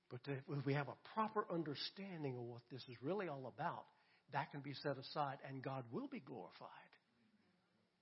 But 0.10 0.20
if 0.28 0.66
we 0.66 0.74
have 0.74 0.88
a 0.88 1.14
proper 1.14 1.46
understanding 1.52 2.38
of 2.38 2.44
what 2.44 2.62
this 2.72 2.82
is 2.84 2.96
really 3.02 3.28
all 3.28 3.52
about, 3.54 3.86
that 4.32 4.52
can 4.52 4.62
be 4.62 4.74
set 4.74 4.98
aside 4.98 5.38
and 5.48 5.62
God 5.62 5.84
will 5.92 6.08
be 6.08 6.20
glorified 6.20 6.70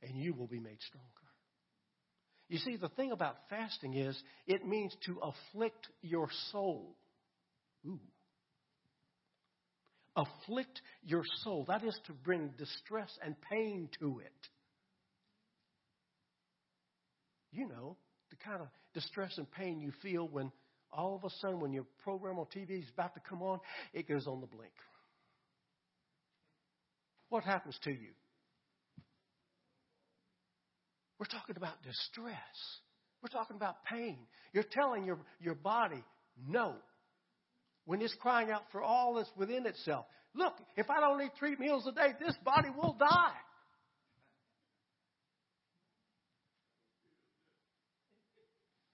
and 0.01 0.17
you 0.17 0.33
will 0.33 0.47
be 0.47 0.59
made 0.59 0.79
stronger. 0.85 1.07
You 2.49 2.59
see, 2.59 2.75
the 2.75 2.89
thing 2.89 3.11
about 3.11 3.37
fasting 3.49 3.95
is 3.95 4.21
it 4.45 4.65
means 4.65 4.95
to 5.05 5.19
afflict 5.21 5.87
your 6.01 6.27
soul. 6.51 6.95
Ooh. 7.87 7.99
Afflict 10.15 10.81
your 11.03 11.23
soul. 11.43 11.65
That 11.67 11.83
is 11.83 11.97
to 12.07 12.13
bring 12.13 12.53
distress 12.57 13.09
and 13.23 13.35
pain 13.49 13.89
to 13.99 14.19
it. 14.19 14.31
You 17.51 17.67
know, 17.67 17.97
the 18.29 18.35
kind 18.37 18.61
of 18.61 18.67
distress 18.93 19.37
and 19.37 19.49
pain 19.51 19.79
you 19.79 19.91
feel 20.01 20.27
when 20.27 20.51
all 20.91 21.15
of 21.15 21.23
a 21.23 21.29
sudden, 21.41 21.59
when 21.59 21.73
your 21.73 21.85
program 22.03 22.37
on 22.37 22.45
TV 22.45 22.81
is 22.81 22.89
about 22.93 23.13
to 23.15 23.21
come 23.27 23.41
on, 23.41 23.59
it 23.93 24.07
goes 24.07 24.27
on 24.27 24.41
the 24.41 24.47
blink. 24.47 24.73
What 27.29 27.43
happens 27.43 27.77
to 27.83 27.91
you? 27.91 28.11
We're 31.19 31.25
talking 31.25 31.55
about 31.57 31.81
distress. 31.83 32.35
We're 33.21 33.29
talking 33.29 33.55
about 33.55 33.83
pain. 33.85 34.17
You're 34.51 34.65
telling 34.71 35.05
your, 35.05 35.17
your 35.39 35.55
body, 35.55 36.03
no. 36.47 36.75
When 37.85 38.01
it's 38.01 38.15
crying 38.21 38.49
out 38.49 38.63
for 38.71 38.81
all 38.81 39.15
that's 39.15 39.29
within 39.35 39.65
itself. 39.65 40.05
Look, 40.35 40.53
if 40.77 40.89
I 40.89 40.99
don't 40.99 41.21
eat 41.21 41.31
three 41.37 41.55
meals 41.57 41.85
a 41.87 41.91
day, 41.91 42.13
this 42.19 42.35
body 42.43 42.69
will 42.69 42.95
die. 42.97 43.35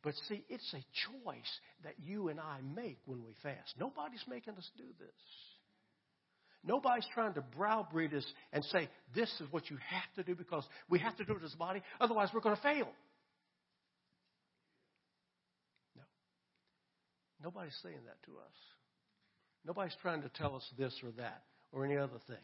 But 0.02 0.14
see, 0.28 0.44
it's 0.50 0.74
a 0.74 0.84
choice 1.24 1.60
that 1.84 1.94
you 2.04 2.30
and 2.30 2.40
I 2.40 2.60
make 2.76 3.00
when 3.06 3.24
we 3.24 3.34
fast. 3.44 3.76
Nobody's 3.80 4.24
making 4.28 4.56
us 4.56 4.70
do 4.78 4.86
this. 4.98 5.10
Nobody's 6.64 7.06
trying 7.14 7.34
to 7.36 7.42
browbeat 7.42 8.14
us 8.14 8.26
and 8.52 8.64
say, 8.66 8.90
this 9.16 9.30
is 9.40 9.52
what 9.52 9.70
you 9.70 9.78
have 9.90 10.14
to 10.16 10.24
do 10.24 10.36
because 10.36 10.66
we 10.90 11.00
have 11.00 11.16
to 11.18 11.26
do 11.26 11.34
it 11.34 11.44
as 11.44 11.54
a 11.54 11.58
body, 11.58 11.82
otherwise 12.02 12.30
we're 12.34 12.42
going 12.42 12.56
to 12.56 12.62
fail. 12.62 12.90
No. 15.96 16.04
Nobody's 17.44 17.78
saying 17.82 18.00
that 18.06 18.22
to 18.26 18.38
us. 18.38 18.79
Nobody's 19.66 19.96
trying 20.02 20.22
to 20.22 20.30
tell 20.30 20.56
us 20.56 20.64
this 20.78 20.94
or 21.04 21.12
that 21.18 21.44
or 21.72 21.86
any 21.86 21.98
other 21.98 22.20
thing. 22.28 22.38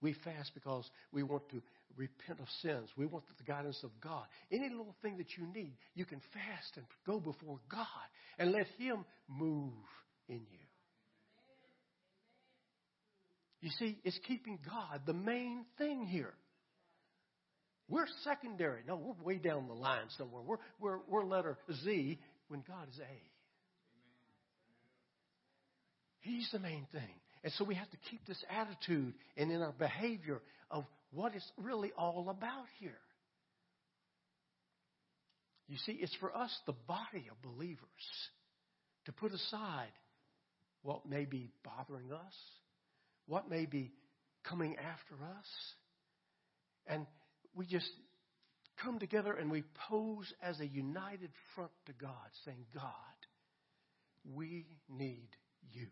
We 0.00 0.14
fast 0.24 0.52
because 0.54 0.88
we 1.12 1.22
want 1.22 1.48
to 1.50 1.60
repent 1.96 2.40
of 2.40 2.46
sins. 2.62 2.88
We 2.96 3.06
want 3.06 3.24
the 3.36 3.44
guidance 3.44 3.78
of 3.84 3.90
God. 4.00 4.24
Any 4.50 4.70
little 4.70 4.94
thing 5.02 5.18
that 5.18 5.36
you 5.36 5.46
need, 5.52 5.76
you 5.94 6.06
can 6.06 6.20
fast 6.32 6.76
and 6.76 6.86
go 7.06 7.20
before 7.20 7.58
God 7.70 7.86
and 8.38 8.52
let 8.52 8.66
Him 8.78 9.04
move 9.28 9.72
in 10.28 10.36
you. 10.36 10.58
You 13.60 13.70
see, 13.78 13.98
it's 14.04 14.18
keeping 14.26 14.58
God 14.64 15.02
the 15.06 15.12
main 15.12 15.66
thing 15.76 16.06
here. 16.06 16.32
We're 17.88 18.06
secondary. 18.24 18.80
No, 18.86 18.96
we're 18.96 19.24
way 19.24 19.38
down 19.38 19.66
the 19.66 19.74
line 19.74 20.06
somewhere. 20.16 20.42
We're, 20.42 20.56
we're, 20.78 20.98
we're 21.08 21.24
letter 21.26 21.58
Z 21.82 22.18
when 22.48 22.62
God 22.66 22.88
is 22.90 22.98
A. 23.00 23.29
He's 26.20 26.48
the 26.52 26.58
main 26.58 26.86
thing. 26.92 27.14
And 27.42 27.52
so 27.54 27.64
we 27.64 27.74
have 27.74 27.90
to 27.90 27.96
keep 28.10 28.26
this 28.26 28.42
attitude 28.50 29.14
and 29.36 29.50
in 29.50 29.62
our 29.62 29.72
behavior 29.72 30.40
of 30.70 30.84
what 31.12 31.34
it's 31.34 31.50
really 31.56 31.90
all 31.96 32.28
about 32.28 32.66
here. 32.78 32.98
You 35.68 35.78
see, 35.86 35.92
it's 35.92 36.14
for 36.16 36.36
us, 36.36 36.50
the 36.66 36.74
body 36.86 37.28
of 37.30 37.40
believers, 37.42 37.78
to 39.06 39.12
put 39.12 39.32
aside 39.32 39.92
what 40.82 41.08
may 41.08 41.24
be 41.24 41.50
bothering 41.64 42.12
us, 42.12 42.34
what 43.26 43.48
may 43.48 43.66
be 43.66 43.92
coming 44.44 44.76
after 44.76 45.14
us. 45.24 45.46
And 46.86 47.06
we 47.54 47.66
just 47.66 47.90
come 48.82 48.98
together 48.98 49.32
and 49.32 49.50
we 49.50 49.62
pose 49.88 50.32
as 50.42 50.58
a 50.60 50.66
united 50.66 51.30
front 51.54 51.70
to 51.86 51.92
God, 51.92 52.10
saying, 52.44 52.66
God, 52.74 52.82
we 54.34 54.66
need 54.88 55.28
you. 55.72 55.86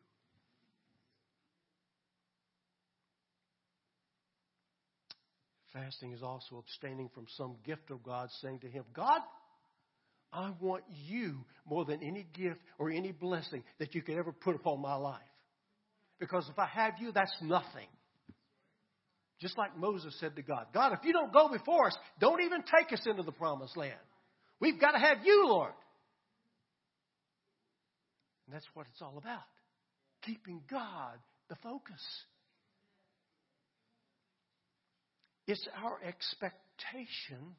Fasting 5.72 6.12
is 6.12 6.22
also 6.22 6.56
abstaining 6.58 7.10
from 7.14 7.26
some 7.36 7.56
gift 7.64 7.90
of 7.90 8.02
God, 8.02 8.28
saying 8.40 8.60
to 8.60 8.68
Him, 8.68 8.84
God, 8.94 9.20
I 10.32 10.52
want 10.60 10.84
you 11.06 11.44
more 11.66 11.84
than 11.84 12.02
any 12.02 12.26
gift 12.34 12.60
or 12.78 12.90
any 12.90 13.12
blessing 13.12 13.62
that 13.78 13.94
you 13.94 14.02
could 14.02 14.16
ever 14.16 14.32
put 14.32 14.56
upon 14.56 14.80
my 14.80 14.94
life. 14.94 15.20
Because 16.18 16.48
if 16.50 16.58
I 16.58 16.66
have 16.66 16.94
you, 17.00 17.12
that's 17.12 17.34
nothing. 17.42 17.86
Just 19.40 19.56
like 19.56 19.76
Moses 19.76 20.16
said 20.18 20.34
to 20.36 20.42
God, 20.42 20.66
God, 20.74 20.92
if 20.92 21.04
you 21.04 21.12
don't 21.12 21.32
go 21.32 21.48
before 21.48 21.86
us, 21.86 21.96
don't 22.18 22.42
even 22.42 22.62
take 22.62 22.92
us 22.92 23.06
into 23.06 23.22
the 23.22 23.32
promised 23.32 23.76
land. 23.76 23.94
We've 24.60 24.80
got 24.80 24.92
to 24.92 24.98
have 24.98 25.18
you, 25.24 25.46
Lord. 25.46 25.72
And 28.46 28.54
that's 28.54 28.66
what 28.74 28.86
it's 28.90 29.00
all 29.00 29.16
about. 29.16 29.44
Keeping 30.22 30.60
God 30.68 31.18
the 31.48 31.56
focus. 31.62 32.02
It's 35.48 35.66
our 35.82 35.98
expectation 36.06 37.56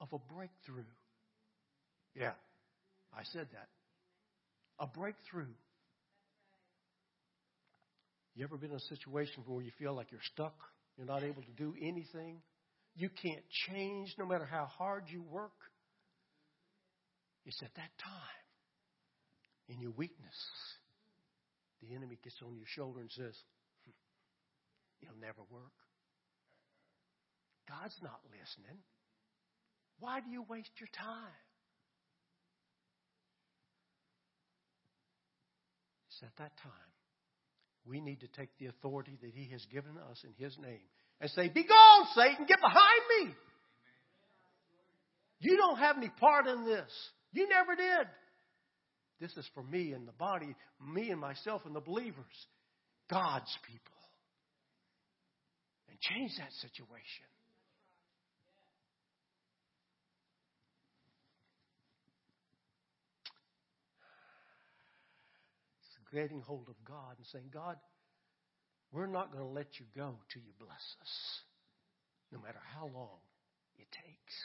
of 0.00 0.08
a 0.12 0.32
breakthrough. 0.32 0.84
Yeah, 2.14 2.30
I 3.12 3.24
said 3.32 3.48
that. 3.52 3.68
A 4.78 4.86
breakthrough. 4.86 5.52
You 8.36 8.44
ever 8.44 8.56
been 8.56 8.70
in 8.70 8.76
a 8.76 8.80
situation 8.96 9.42
where 9.48 9.64
you 9.64 9.72
feel 9.80 9.94
like 9.94 10.12
you're 10.12 10.20
stuck? 10.32 10.54
You're 10.96 11.08
not 11.08 11.24
able 11.24 11.42
to 11.42 11.50
do 11.56 11.74
anything? 11.82 12.40
You 12.94 13.08
can't 13.08 13.42
change 13.68 14.14
no 14.16 14.24
matter 14.24 14.44
how 14.44 14.66
hard 14.66 15.04
you 15.08 15.22
work? 15.22 15.50
It's 17.44 17.60
at 17.64 17.74
that 17.74 17.90
time, 17.98 18.44
in 19.68 19.80
your 19.80 19.90
weakness, 19.90 20.36
the 21.82 21.96
enemy 21.96 22.16
gets 22.22 22.36
on 22.46 22.54
your 22.54 22.66
shoulder 22.68 23.00
and 23.00 23.10
says, 23.10 23.34
hmm, 23.84 25.02
It'll 25.02 25.20
never 25.20 25.42
work. 25.50 25.72
God's 27.68 27.96
not 28.02 28.20
listening. 28.30 28.78
Why 29.98 30.20
do 30.20 30.30
you 30.30 30.44
waste 30.48 30.72
your 30.78 30.88
time? 30.96 31.38
It's 36.08 36.22
at 36.22 36.36
that 36.38 36.56
time 36.62 36.92
we 37.84 38.00
need 38.00 38.20
to 38.20 38.28
take 38.28 38.50
the 38.58 38.66
authority 38.66 39.18
that 39.20 39.30
He 39.34 39.50
has 39.50 39.64
given 39.72 39.92
us 40.10 40.22
in 40.24 40.32
His 40.44 40.56
name 40.58 40.80
and 41.20 41.30
say, 41.30 41.48
Be 41.48 41.64
gone, 41.64 42.06
Satan, 42.14 42.46
get 42.46 42.60
behind 42.60 43.28
me. 43.28 43.34
You 45.40 45.56
don't 45.56 45.78
have 45.78 45.96
any 45.96 46.10
part 46.20 46.46
in 46.46 46.64
this. 46.64 46.90
You 47.32 47.48
never 47.48 47.74
did. 47.74 48.06
This 49.20 49.36
is 49.36 49.48
for 49.54 49.62
me 49.62 49.92
and 49.92 50.06
the 50.06 50.12
body, 50.12 50.54
me 50.94 51.10
and 51.10 51.20
myself 51.20 51.62
and 51.64 51.74
the 51.74 51.80
believers, 51.80 52.46
God's 53.10 53.56
people. 53.66 53.80
And 55.88 55.98
change 56.00 56.32
that 56.38 56.52
situation. 56.60 57.26
Getting 66.12 66.40
hold 66.42 66.68
of 66.68 66.76
God 66.84 67.16
and 67.16 67.26
saying, 67.32 67.48
God, 67.52 67.76
we're 68.92 69.08
not 69.08 69.32
going 69.32 69.44
to 69.44 69.50
let 69.50 69.80
you 69.80 69.86
go 69.96 70.20
till 70.28 70.42
you 70.42 70.52
bless 70.60 70.84
us, 71.00 71.14
no 72.30 72.38
matter 72.38 72.60
how 72.76 72.84
long 72.92 73.24
it 73.80 73.88
takes. 73.88 74.36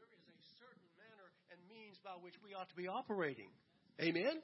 There 0.00 0.08
is 0.08 0.24
a 0.24 0.40
certain 0.56 0.88
manner 0.96 1.28
and 1.52 1.60
means 1.68 2.00
by 2.00 2.16
which 2.16 2.40
we 2.40 2.56
ought 2.56 2.70
to 2.70 2.76
be 2.76 2.88
operating. 2.88 3.52
Amen? 4.00 4.40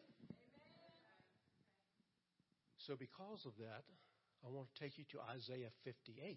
So, 2.85 2.95
because 2.95 3.41
of 3.47 3.57
that, 3.59 3.83
I 4.45 4.53
want 4.53 4.69
to 4.69 4.77
take 4.77 4.99
you 4.99 5.05
to 5.17 5.19
Isaiah 5.33 5.73
58 5.85 6.37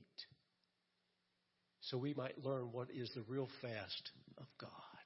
so 1.82 1.98
we 1.98 2.14
might 2.14 2.44
learn 2.44 2.72
what 2.72 2.90
is 2.92 3.10
the 3.16 3.24
real 3.28 3.48
fast 3.62 4.12
of 4.38 4.46
God. 4.60 4.99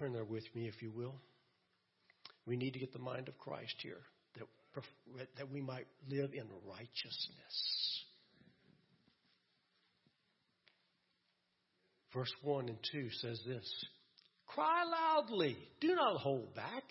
Turn 0.00 0.14
there 0.14 0.24
with 0.24 0.44
me, 0.54 0.66
if 0.66 0.80
you 0.80 0.90
will. 0.90 1.14
We 2.46 2.56
need 2.56 2.72
to 2.72 2.78
get 2.78 2.94
the 2.94 2.98
mind 2.98 3.28
of 3.28 3.38
Christ 3.38 3.74
here 3.82 4.00
that, 4.36 5.26
that 5.36 5.50
we 5.52 5.60
might 5.60 5.86
live 6.08 6.32
in 6.32 6.46
righteousness. 6.66 8.04
Verse 12.14 12.32
1 12.42 12.70
and 12.70 12.78
2 12.90 13.10
says 13.20 13.42
this 13.46 13.84
Cry 14.46 14.84
loudly, 14.84 15.58
do 15.82 15.94
not 15.94 16.16
hold 16.16 16.54
back. 16.54 16.84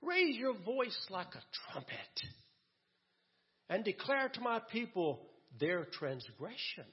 Raise 0.00 0.36
your 0.36 0.54
voice 0.54 1.06
like 1.10 1.34
a 1.34 1.72
trumpet, 1.72 2.22
and 3.68 3.84
declare 3.84 4.30
to 4.30 4.40
my 4.40 4.60
people 4.72 5.20
their 5.60 5.84
transgression, 5.84 6.86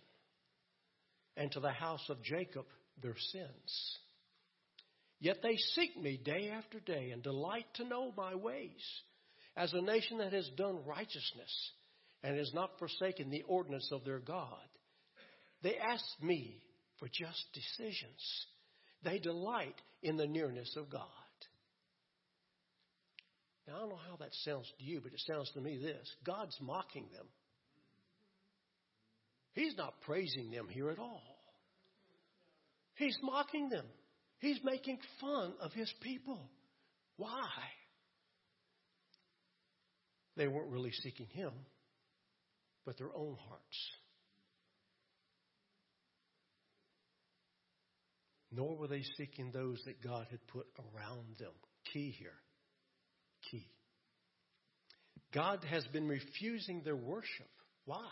and 1.37 1.49
to 1.53 1.61
the 1.61 1.71
house 1.71 2.03
of 2.09 2.21
Jacob 2.21 2.65
their 3.01 3.15
sins. 3.31 3.97
Yet 5.21 5.41
they 5.41 5.55
seek 5.75 5.95
me 6.01 6.17
day 6.17 6.49
after 6.49 6.79
day 6.79 7.11
and 7.11 7.23
delight 7.23 7.67
to 7.75 7.85
know 7.87 8.11
my 8.17 8.35
ways, 8.35 8.83
as 9.55 9.71
a 9.71 9.81
nation 9.81 10.17
that 10.17 10.33
has 10.33 10.49
done 10.57 10.83
righteousness 10.85 11.71
and 12.23 12.37
has 12.37 12.51
not 12.53 12.79
forsaken 12.79 13.29
the 13.29 13.43
ordinance 13.43 13.87
of 13.91 14.03
their 14.03 14.19
God. 14.19 14.57
They 15.61 15.77
ask 15.77 16.03
me, 16.21 16.59
for 17.01 17.07
just 17.07 17.43
decisions. 17.53 18.45
They 19.03 19.17
delight 19.17 19.75
in 20.03 20.17
the 20.17 20.27
nearness 20.27 20.75
of 20.77 20.89
God. 20.89 21.03
Now, 23.67 23.75
I 23.75 23.79
don't 23.79 23.89
know 23.89 23.99
how 24.09 24.17
that 24.17 24.33
sounds 24.45 24.71
to 24.77 24.83
you, 24.83 25.01
but 25.01 25.11
it 25.11 25.21
sounds 25.27 25.51
to 25.51 25.61
me 25.61 25.77
this 25.77 26.07
God's 26.23 26.55
mocking 26.61 27.07
them. 27.13 27.25
He's 29.53 29.75
not 29.77 29.99
praising 30.01 30.51
them 30.51 30.67
here 30.69 30.89
at 30.89 30.99
all. 30.99 31.37
He's 32.95 33.17
mocking 33.23 33.69
them. 33.69 33.85
He's 34.41 34.59
making 34.63 34.99
fun 35.21 35.53
of 35.61 35.71
his 35.71 35.91
people. 36.01 36.39
Why? 37.15 37.47
They 40.35 40.47
weren't 40.47 40.69
really 40.69 40.91
seeking 40.91 41.27
him, 41.27 41.51
but 42.85 42.97
their 42.97 43.15
own 43.15 43.37
hearts. 43.47 43.91
nor 48.51 48.75
were 48.75 48.87
they 48.87 49.03
seeking 49.17 49.51
those 49.51 49.81
that 49.85 50.03
God 50.03 50.27
had 50.29 50.45
put 50.47 50.67
around 50.77 51.37
them. 51.39 51.53
Key 51.93 52.13
here. 52.19 52.29
Key. 53.49 53.65
God 55.33 55.65
has 55.69 55.85
been 55.87 56.07
refusing 56.07 56.81
their 56.83 56.95
worship. 56.95 57.49
Why? 57.85 58.09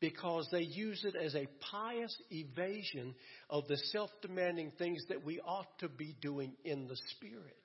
Because 0.00 0.46
they 0.52 0.62
use 0.62 1.04
it 1.04 1.16
as 1.16 1.34
a 1.34 1.48
pious 1.72 2.14
evasion 2.30 3.14
of 3.48 3.66
the 3.66 3.78
self 3.92 4.10
demanding 4.20 4.72
things 4.78 5.02
that 5.08 5.24
we 5.24 5.40
ought 5.40 5.78
to 5.78 5.88
be 5.88 6.14
doing 6.20 6.52
in 6.64 6.86
the 6.86 6.96
Spirit. 7.16 7.56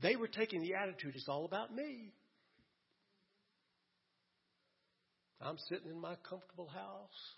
They 0.00 0.16
were 0.16 0.28
taking 0.28 0.62
the 0.62 0.74
attitude, 0.74 1.14
it's 1.16 1.28
all 1.28 1.44
about 1.44 1.74
me. 1.74 2.12
I'm 5.40 5.58
sitting 5.68 5.90
in 5.90 6.00
my 6.00 6.14
comfortable 6.28 6.68
house 6.68 7.36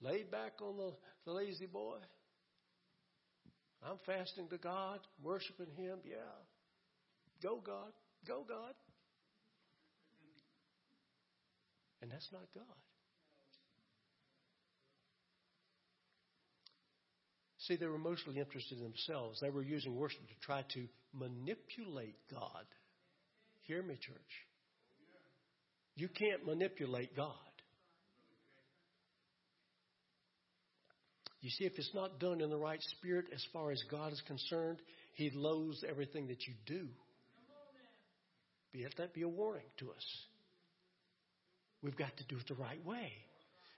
laid 0.00 0.30
back 0.30 0.54
on 0.62 0.76
the, 0.76 0.92
the 1.24 1.32
La-Z-Boy. 1.32 1.98
I'm 3.82 3.98
fasting 4.06 4.48
to 4.48 4.58
God, 4.58 5.00
worshiping 5.22 5.70
Him. 5.76 5.98
Yeah. 6.04 6.16
Go, 7.42 7.62
God. 7.64 7.92
Go, 8.26 8.44
God. 8.48 8.74
And 12.00 12.10
that's 12.10 12.28
not 12.32 12.42
God. 12.54 12.64
See, 17.68 17.76
they 17.76 17.86
were 17.86 17.98
mostly 17.98 18.38
interested 18.38 18.78
in 18.78 18.84
themselves. 18.84 19.40
They 19.40 19.50
were 19.50 19.62
using 19.62 19.94
worship 19.94 20.20
to 20.26 20.34
try 20.40 20.62
to 20.74 20.86
manipulate 21.12 22.16
God. 22.32 22.64
Hear 23.62 23.82
me, 23.82 23.94
church. 23.94 24.46
You 25.96 26.08
can't 26.08 26.46
manipulate 26.46 27.14
God. 27.14 27.34
You 31.40 31.50
see, 31.50 31.64
if 31.64 31.72
it's 31.76 31.94
not 31.94 32.18
done 32.18 32.40
in 32.40 32.50
the 32.50 32.56
right 32.56 32.82
spirit 32.98 33.26
as 33.34 33.44
far 33.52 33.70
as 33.70 33.80
God 33.90 34.12
is 34.12 34.22
concerned, 34.26 34.78
He 35.14 35.30
loathes 35.34 35.84
everything 35.88 36.28
that 36.28 36.46
you 36.46 36.54
do. 36.66 36.88
Be 38.72 38.82
let 38.82 38.96
that 38.96 39.14
be 39.14 39.22
a 39.22 39.28
warning 39.28 39.66
to 39.78 39.90
us. 39.90 40.04
We've 41.82 41.96
got 41.96 42.16
to 42.16 42.24
do 42.24 42.36
it 42.36 42.48
the 42.48 42.54
right 42.54 42.84
way. 42.84 43.12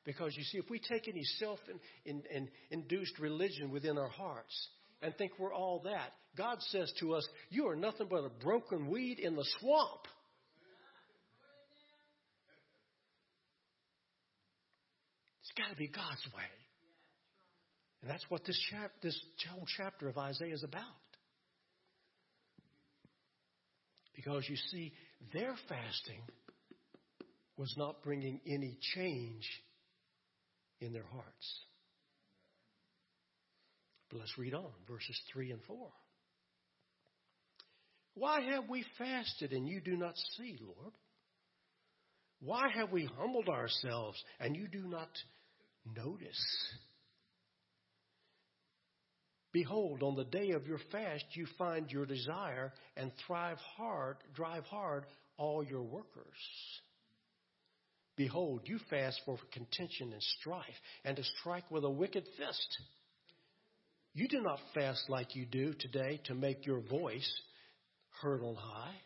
Because 0.05 0.35
you 0.37 0.45
see, 0.45 0.59
if 0.59 0.71
we 0.71 0.79
take 0.79 1.09
any 1.09 1.25
self 1.39 1.59
induced 2.71 3.19
religion 3.19 3.71
within 3.71 3.99
our 3.99 4.09
hearts 4.09 4.69
and 5.03 5.15
think 5.17 5.33
we're 5.39 5.53
all 5.53 5.83
that, 5.85 6.13
God 6.37 6.59
says 6.71 6.93
to 7.01 7.15
us, 7.15 7.29
You 7.51 7.69
are 7.69 7.77
nothing 7.77 8.07
but 8.09 8.25
a 8.25 8.31
broken 8.43 8.89
weed 8.89 9.19
in 9.19 9.37
the 9.37 9.45
swamp. 9.59 10.07
It's 15.43 15.53
got 15.59 15.71
to 15.71 15.77
be 15.77 15.89
God's 15.89 16.27
way. 16.35 16.45
And 18.03 18.11
that's 18.11 18.25
what 18.31 18.45
this, 18.47 18.59
chap- 18.71 18.93
this 19.03 19.19
whole 19.51 19.67
chapter 19.77 20.09
of 20.09 20.17
Isaiah 20.17 20.55
is 20.55 20.65
about. 20.65 20.85
Because 24.15 24.49
you 24.49 24.57
see, 24.71 24.93
their 25.33 25.55
fasting 25.69 26.21
was 27.61 27.75
not 27.77 28.03
bringing 28.03 28.41
any 28.47 28.79
change 28.95 29.47
in 30.81 30.95
their 30.95 31.05
hearts. 31.13 31.61
But 34.09 34.21
let's 34.21 34.39
read 34.39 34.55
on, 34.55 34.71
verses 34.89 35.21
3 35.31 35.51
and 35.51 35.61
4. 35.65 35.77
Why 38.15 38.41
have 38.41 38.71
we 38.71 38.83
fasted 38.97 39.53
and 39.53 39.69
you 39.69 39.83
do 39.83 39.95
not 39.99 40.15
see, 40.39 40.59
Lord? 40.63 40.95
Why 42.41 42.71
have 42.75 42.93
we 42.93 43.11
humbled 43.19 43.51
ourselves 43.51 44.17
and 44.41 44.57
you 44.57 44.67
do 44.67 44.89
not 44.89 45.11
notice? 45.85 46.43
Behold, 49.53 50.03
on 50.03 50.17
the 50.17 50.25
day 50.25 50.53
of 50.53 50.67
your 50.67 50.81
fast, 50.91 51.27
you 51.35 51.47
find 51.59 51.91
your 51.91 52.07
desire 52.07 52.73
and 52.97 53.13
thrive 53.27 53.59
hard, 53.77 54.17
drive 54.35 54.65
hard 54.65 55.05
all 55.37 55.63
your 55.63 55.83
workers. 55.83 56.25
Behold, 58.21 58.61
you 58.67 58.79
fast 58.91 59.19
for 59.25 59.39
contention 59.51 60.13
and 60.13 60.23
strife, 60.39 60.63
and 61.07 61.17
to 61.17 61.23
strike 61.41 61.65
with 61.71 61.85
a 61.85 61.91
wicked 61.91 62.23
fist. 62.37 62.79
You 64.13 64.29
do 64.29 64.43
not 64.43 64.59
fast 64.75 65.09
like 65.09 65.35
you 65.35 65.47
do 65.47 65.73
today 65.73 66.21
to 66.27 66.35
make 66.35 66.67
your 66.67 66.81
voice 66.81 67.33
heard 68.21 68.43
on 68.43 68.57
high. 68.57 68.97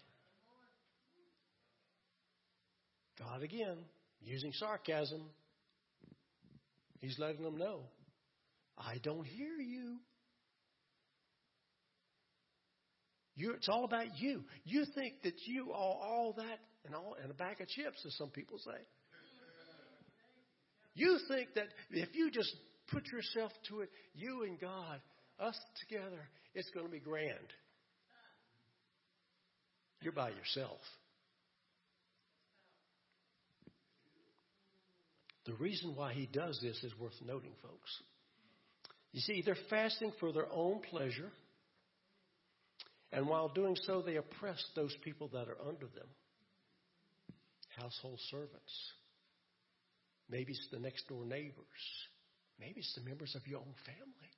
God 3.20 3.44
again, 3.44 3.76
using 4.20 4.50
sarcasm, 4.54 5.22
He's 7.00 7.16
letting 7.16 7.44
them 7.44 7.56
know 7.56 7.82
I 8.76 8.96
don't 9.04 9.24
hear 9.24 9.54
you. 9.60 9.98
you 13.36 13.52
it's 13.52 13.68
all 13.68 13.84
about 13.84 14.18
you. 14.18 14.42
You 14.64 14.84
think 14.92 15.22
that 15.22 15.40
you 15.46 15.70
are 15.70 15.76
all 15.76 16.34
that 16.36 16.58
and 16.84 16.96
all 16.96 17.14
and 17.22 17.30
a 17.30 17.34
bag 17.34 17.60
of 17.60 17.68
chips, 17.68 18.04
as 18.04 18.16
some 18.16 18.30
people 18.30 18.58
say. 18.58 18.80
You 20.94 21.18
think 21.28 21.54
that 21.54 21.66
if 21.90 22.14
you 22.14 22.30
just 22.30 22.54
put 22.92 23.06
yourself 23.06 23.52
to 23.68 23.80
it, 23.80 23.90
you 24.14 24.44
and 24.44 24.60
God, 24.60 25.00
us 25.40 25.58
together, 25.80 26.28
it's 26.54 26.70
going 26.70 26.86
to 26.86 26.92
be 26.92 27.00
grand. 27.00 27.52
You're 30.00 30.12
by 30.12 30.30
yourself. 30.30 30.78
The 35.46 35.54
reason 35.54 35.94
why 35.94 36.12
he 36.14 36.26
does 36.26 36.58
this 36.62 36.82
is 36.84 36.98
worth 36.98 37.12
noting, 37.24 37.52
folks. 37.62 38.02
You 39.12 39.20
see, 39.20 39.42
they're 39.44 39.56
fasting 39.68 40.12
for 40.18 40.32
their 40.32 40.50
own 40.50 40.80
pleasure, 40.90 41.30
and 43.12 43.28
while 43.28 43.48
doing 43.48 43.76
so, 43.82 44.02
they 44.02 44.16
oppress 44.16 44.62
those 44.74 44.94
people 45.04 45.28
that 45.32 45.48
are 45.48 45.58
under 45.68 45.86
them 45.86 46.08
household 47.76 48.18
servants. 48.30 48.92
Maybe 50.28 50.52
it's 50.52 50.68
the 50.70 50.78
next 50.78 51.08
door 51.08 51.24
neighbors. 51.24 51.64
Maybe 52.58 52.80
it's 52.80 52.94
the 52.94 53.08
members 53.08 53.34
of 53.34 53.46
your 53.46 53.60
own 53.60 53.74
family. 53.84 54.30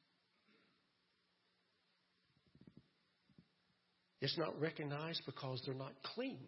It's 4.21 4.39
not 4.39 4.59
recognized 4.61 5.23
because 5.27 5.63
they're 5.65 5.75
not 5.75 5.93
clean. 6.15 6.39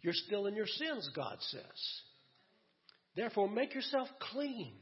You're 0.00 0.12
still 0.12 0.46
in 0.46 0.54
your 0.54 0.66
sins, 0.66 1.08
God 1.14 1.36
says. 1.40 1.62
Therefore, 3.16 3.48
make 3.48 3.74
yourself 3.74 4.08
clean. 4.32 4.74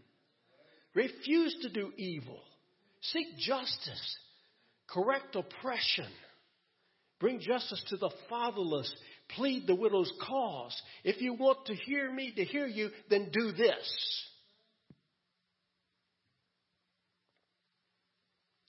Refuse 0.94 1.56
to 1.62 1.70
do 1.70 1.92
evil. 1.96 2.40
Seek 3.02 3.36
justice. 3.38 4.16
Correct 4.88 5.36
oppression. 5.36 6.08
Bring 7.20 7.40
justice 7.40 7.82
to 7.90 7.96
the 7.96 8.10
fatherless. 8.28 8.92
Plead 9.36 9.66
the 9.66 9.74
widow's 9.74 10.12
cause. 10.26 10.80
If 11.04 11.20
you 11.20 11.34
want 11.34 11.66
to 11.66 11.74
hear 11.74 12.12
me, 12.12 12.32
to 12.36 12.44
hear 12.44 12.66
you, 12.66 12.90
then 13.08 13.30
do 13.32 13.52
this. 13.52 14.28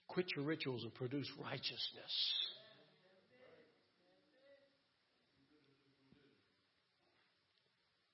Quit 0.07 0.27
your 0.35 0.45
rituals 0.45 0.83
and 0.83 0.93
produce 0.93 1.27
righteousness. 1.43 2.33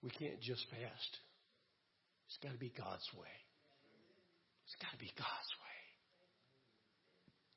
We 0.01 0.09
can't 0.09 0.39
just 0.39 0.65
fast. 0.69 1.17
It's 2.27 2.37
got 2.41 2.53
to 2.53 2.57
be 2.57 2.71
God's 2.75 3.07
way. 3.13 3.27
It's 4.65 4.75
got 4.81 4.91
to 4.91 4.97
be 4.97 5.11
God's 5.17 5.27
way. 5.27 5.79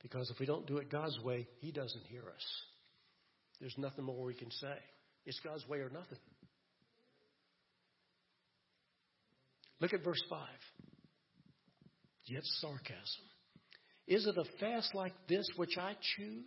Because 0.03 0.31
if 0.31 0.41
we 0.41 0.47
don't 0.47 0.67
do 0.67 0.79
it 0.79 0.91
God's 0.91 1.19
way, 1.21 1.47
He 1.61 1.71
doesn't 1.71 2.05
hear 2.09 2.23
us. 2.23 2.72
There's 3.61 3.77
nothing 3.79 4.05
more 4.05 4.25
we 4.25 4.35
can 4.35 4.51
say. 4.51 4.77
It's 5.25 5.41
God's 5.41 5.67
way 5.69 5.79
or 5.79 5.91
nothing. 5.91 6.19
Look 9.81 9.93
at 9.93 10.05
verse 10.05 10.23
5. 10.31 10.49
Yet 12.27 12.43
sarcasm. 12.61 13.25
Is 14.07 14.27
it 14.27 14.37
a 14.37 14.45
fast 14.59 14.95
like 14.95 15.13
this 15.29 15.47
which 15.57 15.77
I 15.79 15.97
choose? 16.17 16.45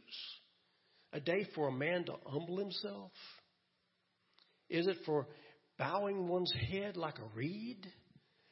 A 1.13 1.19
day 1.19 1.45
for 1.53 1.67
a 1.67 1.71
man 1.71 2.05
to 2.05 2.13
humble 2.25 2.57
himself? 2.57 3.11
Is 4.69 4.87
it 4.87 4.97
for 5.05 5.27
bowing 5.77 6.27
one's 6.27 6.53
head 6.69 6.97
like 6.97 7.19
a 7.19 7.37
reed? 7.37 7.85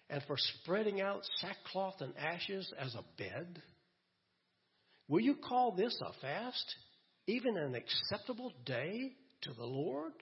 And 0.10 0.22
for 0.28 0.36
spreading 0.38 1.02
out 1.02 1.24
sackcloth 1.38 2.02
and 2.02 2.14
ashes 2.18 2.72
as 2.78 2.94
a 2.94 3.04
bed? 3.18 3.62
Will 5.08 5.22
you 5.22 5.36
call 5.36 5.72
this 5.72 5.98
a 6.02 6.12
fast? 6.22 6.76
Even 7.28 7.58
an 7.58 7.76
acceptable 7.76 8.52
day 8.66 9.14
to 9.42 9.54
the 9.54 9.66
Lord? 9.66 10.14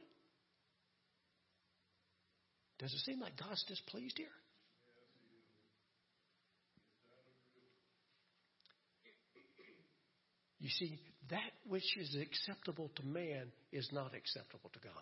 Does 2.80 2.94
it 2.94 3.00
seem 3.06 3.20
like 3.20 3.38
God's 3.38 3.64
displeased 3.68 4.18
here? 4.18 4.28
You 10.60 10.70
see, 10.70 11.00
that 11.32 11.52
which 11.68 11.98
is 11.98 12.16
acceptable 12.22 12.92
to 12.96 13.04
man 13.04 13.52
is 13.72 13.90
not 13.92 14.14
acceptable 14.14 14.70
to 14.74 14.80
God. 14.80 14.94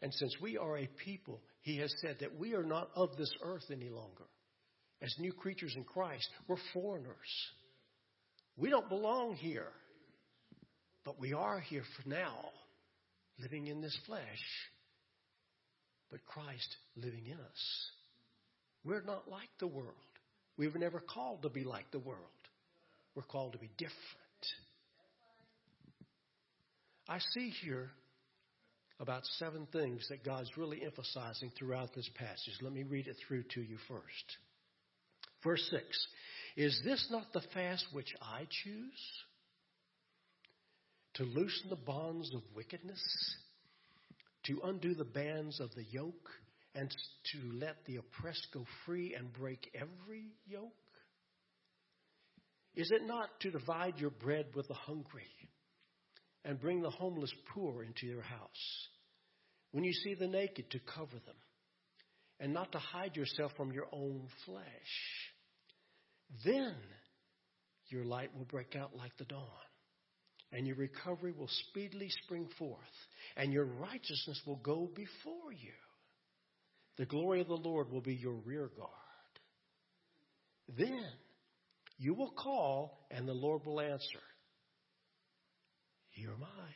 And 0.00 0.12
since 0.14 0.34
we 0.40 0.56
are 0.56 0.78
a 0.78 0.88
people, 1.04 1.40
he 1.60 1.78
has 1.78 1.94
said 2.00 2.16
that 2.20 2.38
we 2.38 2.54
are 2.54 2.62
not 2.62 2.90
of 2.94 3.16
this 3.16 3.32
earth 3.42 3.64
any 3.70 3.90
longer. 3.90 4.24
As 5.02 5.14
new 5.18 5.32
creatures 5.32 5.74
in 5.76 5.84
Christ, 5.84 6.28
we're 6.48 6.56
foreigners. 6.72 7.14
We 8.56 8.70
don't 8.70 8.88
belong 8.88 9.34
here. 9.34 9.68
But 11.04 11.20
we 11.20 11.32
are 11.32 11.60
here 11.60 11.84
for 11.96 12.08
now, 12.08 12.50
living 13.40 13.68
in 13.68 13.80
this 13.80 13.96
flesh, 14.06 14.22
but 16.10 16.24
Christ 16.26 16.76
living 16.96 17.26
in 17.26 17.38
us. 17.38 17.90
We're 18.84 19.02
not 19.02 19.28
like 19.28 19.48
the 19.60 19.68
world. 19.68 19.94
We 20.56 20.68
were 20.68 20.78
never 20.78 21.00
called 21.00 21.42
to 21.42 21.48
be 21.48 21.62
like 21.62 21.90
the 21.92 22.00
world. 22.00 22.20
We're 23.14 23.22
called 23.22 23.52
to 23.52 23.58
be 23.58 23.70
different. 23.78 23.94
I 27.08 27.18
see 27.34 27.50
here 27.62 27.90
about 28.98 29.22
seven 29.38 29.68
things 29.72 30.06
that 30.08 30.24
God's 30.24 30.50
really 30.56 30.82
emphasizing 30.84 31.52
throughout 31.56 31.94
this 31.94 32.08
passage. 32.16 32.54
Let 32.62 32.72
me 32.72 32.82
read 32.82 33.06
it 33.06 33.16
through 33.26 33.44
to 33.54 33.60
you 33.60 33.76
first. 33.88 34.36
Verse 35.44 35.64
6 35.70 35.82
Is 36.56 36.80
this 36.84 37.06
not 37.10 37.32
the 37.32 37.42
fast 37.52 37.86
which 37.92 38.14
I 38.20 38.46
choose? 38.64 39.02
To 41.14 41.24
loosen 41.24 41.68
the 41.68 41.76
bonds 41.76 42.32
of 42.34 42.42
wickedness, 42.54 43.02
to 44.46 44.60
undo 44.64 44.94
the 44.94 45.04
bands 45.04 45.60
of 45.60 45.70
the 45.74 45.84
yoke, 45.90 46.30
and 46.74 46.90
to 47.32 47.38
let 47.58 47.76
the 47.86 47.96
oppressed 47.96 48.48
go 48.52 48.64
free 48.84 49.14
and 49.14 49.32
break 49.32 49.70
every 49.74 50.32
yoke? 50.46 50.72
Is 52.74 52.90
it 52.90 53.06
not 53.06 53.28
to 53.40 53.50
divide 53.50 53.98
your 53.98 54.10
bread 54.10 54.46
with 54.54 54.68
the 54.68 54.74
hungry 54.74 55.26
and 56.44 56.60
bring 56.60 56.82
the 56.82 56.90
homeless 56.90 57.32
poor 57.54 57.82
into 57.82 58.06
your 58.06 58.22
house? 58.22 58.88
When 59.72 59.84
you 59.84 59.92
see 59.92 60.14
the 60.14 60.28
naked, 60.28 60.70
to 60.70 60.78
cover 60.80 61.16
them 61.26 61.36
and 62.38 62.52
not 62.52 62.72
to 62.72 62.78
hide 62.78 63.16
yourself 63.16 63.52
from 63.56 63.72
your 63.72 63.86
own 63.92 64.28
flesh. 64.44 64.62
Then 66.44 66.74
your 67.88 68.04
light 68.04 68.30
will 68.36 68.44
break 68.44 68.76
out 68.76 68.96
like 68.96 69.16
the 69.16 69.24
dawn, 69.24 69.46
and 70.52 70.66
your 70.66 70.76
recovery 70.76 71.32
will 71.32 71.50
speedily 71.70 72.10
spring 72.24 72.48
forth, 72.58 72.78
and 73.36 73.52
your 73.52 73.64
righteousness 73.64 74.40
will 74.46 74.60
go 74.62 74.90
before 74.94 75.52
you. 75.52 75.72
The 76.96 77.06
glory 77.06 77.40
of 77.40 77.48
the 77.48 77.54
Lord 77.54 77.90
will 77.90 78.00
be 78.00 78.14
your 78.14 78.34
rear 78.44 78.70
guard. 78.76 78.90
Then 80.76 81.04
you 81.98 82.14
will 82.14 82.30
call, 82.30 83.06
and 83.10 83.28
the 83.28 83.32
Lord 83.32 83.64
will 83.64 83.80
answer. 83.80 84.22
Here 86.10 86.30
am 86.30 86.42
I. 86.42 86.70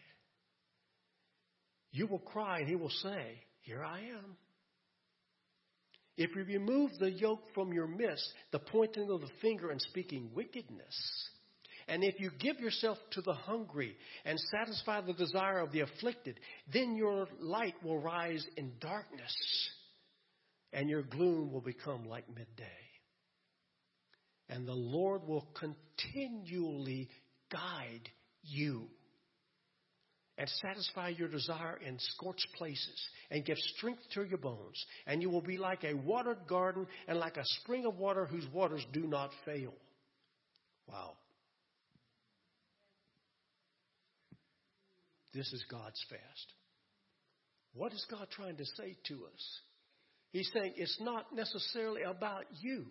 You 1.93 2.07
will 2.07 2.19
cry, 2.21 2.61
and 2.61 2.69
He 2.69 2.77
will 2.77 2.91
say, 2.91 3.43
Here 3.63 3.83
I 3.83 4.01
am. 4.01 4.37
If 6.21 6.37
you 6.37 6.45
remove 6.45 6.91
the 6.99 7.11
yoke 7.11 7.41
from 7.55 7.73
your 7.73 7.87
midst, 7.87 8.31
the 8.53 8.59
pointing 8.59 9.11
of 9.11 9.23
the 9.23 9.31
finger 9.41 9.71
and 9.71 9.81
speaking 9.81 10.29
wickedness, 10.35 10.95
and 11.89 12.05
if 12.05 12.21
you 12.21 12.31
give 12.39 12.61
yourself 12.61 12.99
to 13.13 13.23
the 13.23 13.33
hungry 13.33 13.97
and 14.27 14.39
satisfy 14.39 15.01
the 15.01 15.15
desire 15.15 15.61
of 15.61 15.73
the 15.73 15.81
afflicted, 15.81 16.39
then 16.71 16.95
your 16.95 17.27
light 17.41 17.73
will 17.83 18.03
rise 18.03 18.47
in 18.59 18.73
darkness, 18.83 19.35
and 20.75 20.91
your 20.91 21.05
gloom 21.05 21.51
will 21.55 21.63
become 21.63 22.07
like 22.07 22.29
midday. 22.29 22.67
And 24.51 24.69
the 24.69 24.75
Lord 24.75 25.27
will 25.27 25.49
continually 25.55 27.09
guide 27.51 28.11
you 28.43 28.89
and 30.41 30.49
satisfy 30.49 31.11
your 31.11 31.29
desire 31.29 31.79
in 31.87 31.99
scorched 31.99 32.49
places 32.57 33.09
and 33.31 33.45
give 33.45 33.59
strength 33.77 34.01
to 34.15 34.25
your 34.25 34.39
bones. 34.39 34.87
And 35.07 35.21
you 35.21 35.29
will 35.29 35.43
be 35.43 35.59
like 35.59 35.85
a 35.85 35.93
watered 35.93 36.47
garden 36.49 36.87
and 37.07 37.19
like 37.19 37.37
a 37.37 37.45
spring 37.61 37.85
of 37.85 37.99
water 37.99 38.25
whose 38.25 38.47
waters 38.51 38.83
do 38.91 39.03
not 39.03 39.33
fail. 39.45 39.75
Wow. 40.89 41.13
This 45.35 45.53
is 45.53 45.63
God's 45.71 46.03
fast. 46.09 46.55
What 47.75 47.93
is 47.93 48.07
God 48.11 48.27
trying 48.31 48.57
to 48.57 48.65
say 48.65 48.97
to 49.09 49.15
us? 49.27 49.61
He's 50.31 50.51
saying 50.55 50.73
it's 50.77 50.99
not 51.03 51.35
necessarily 51.35 52.01
about 52.01 52.47
you. 52.63 52.87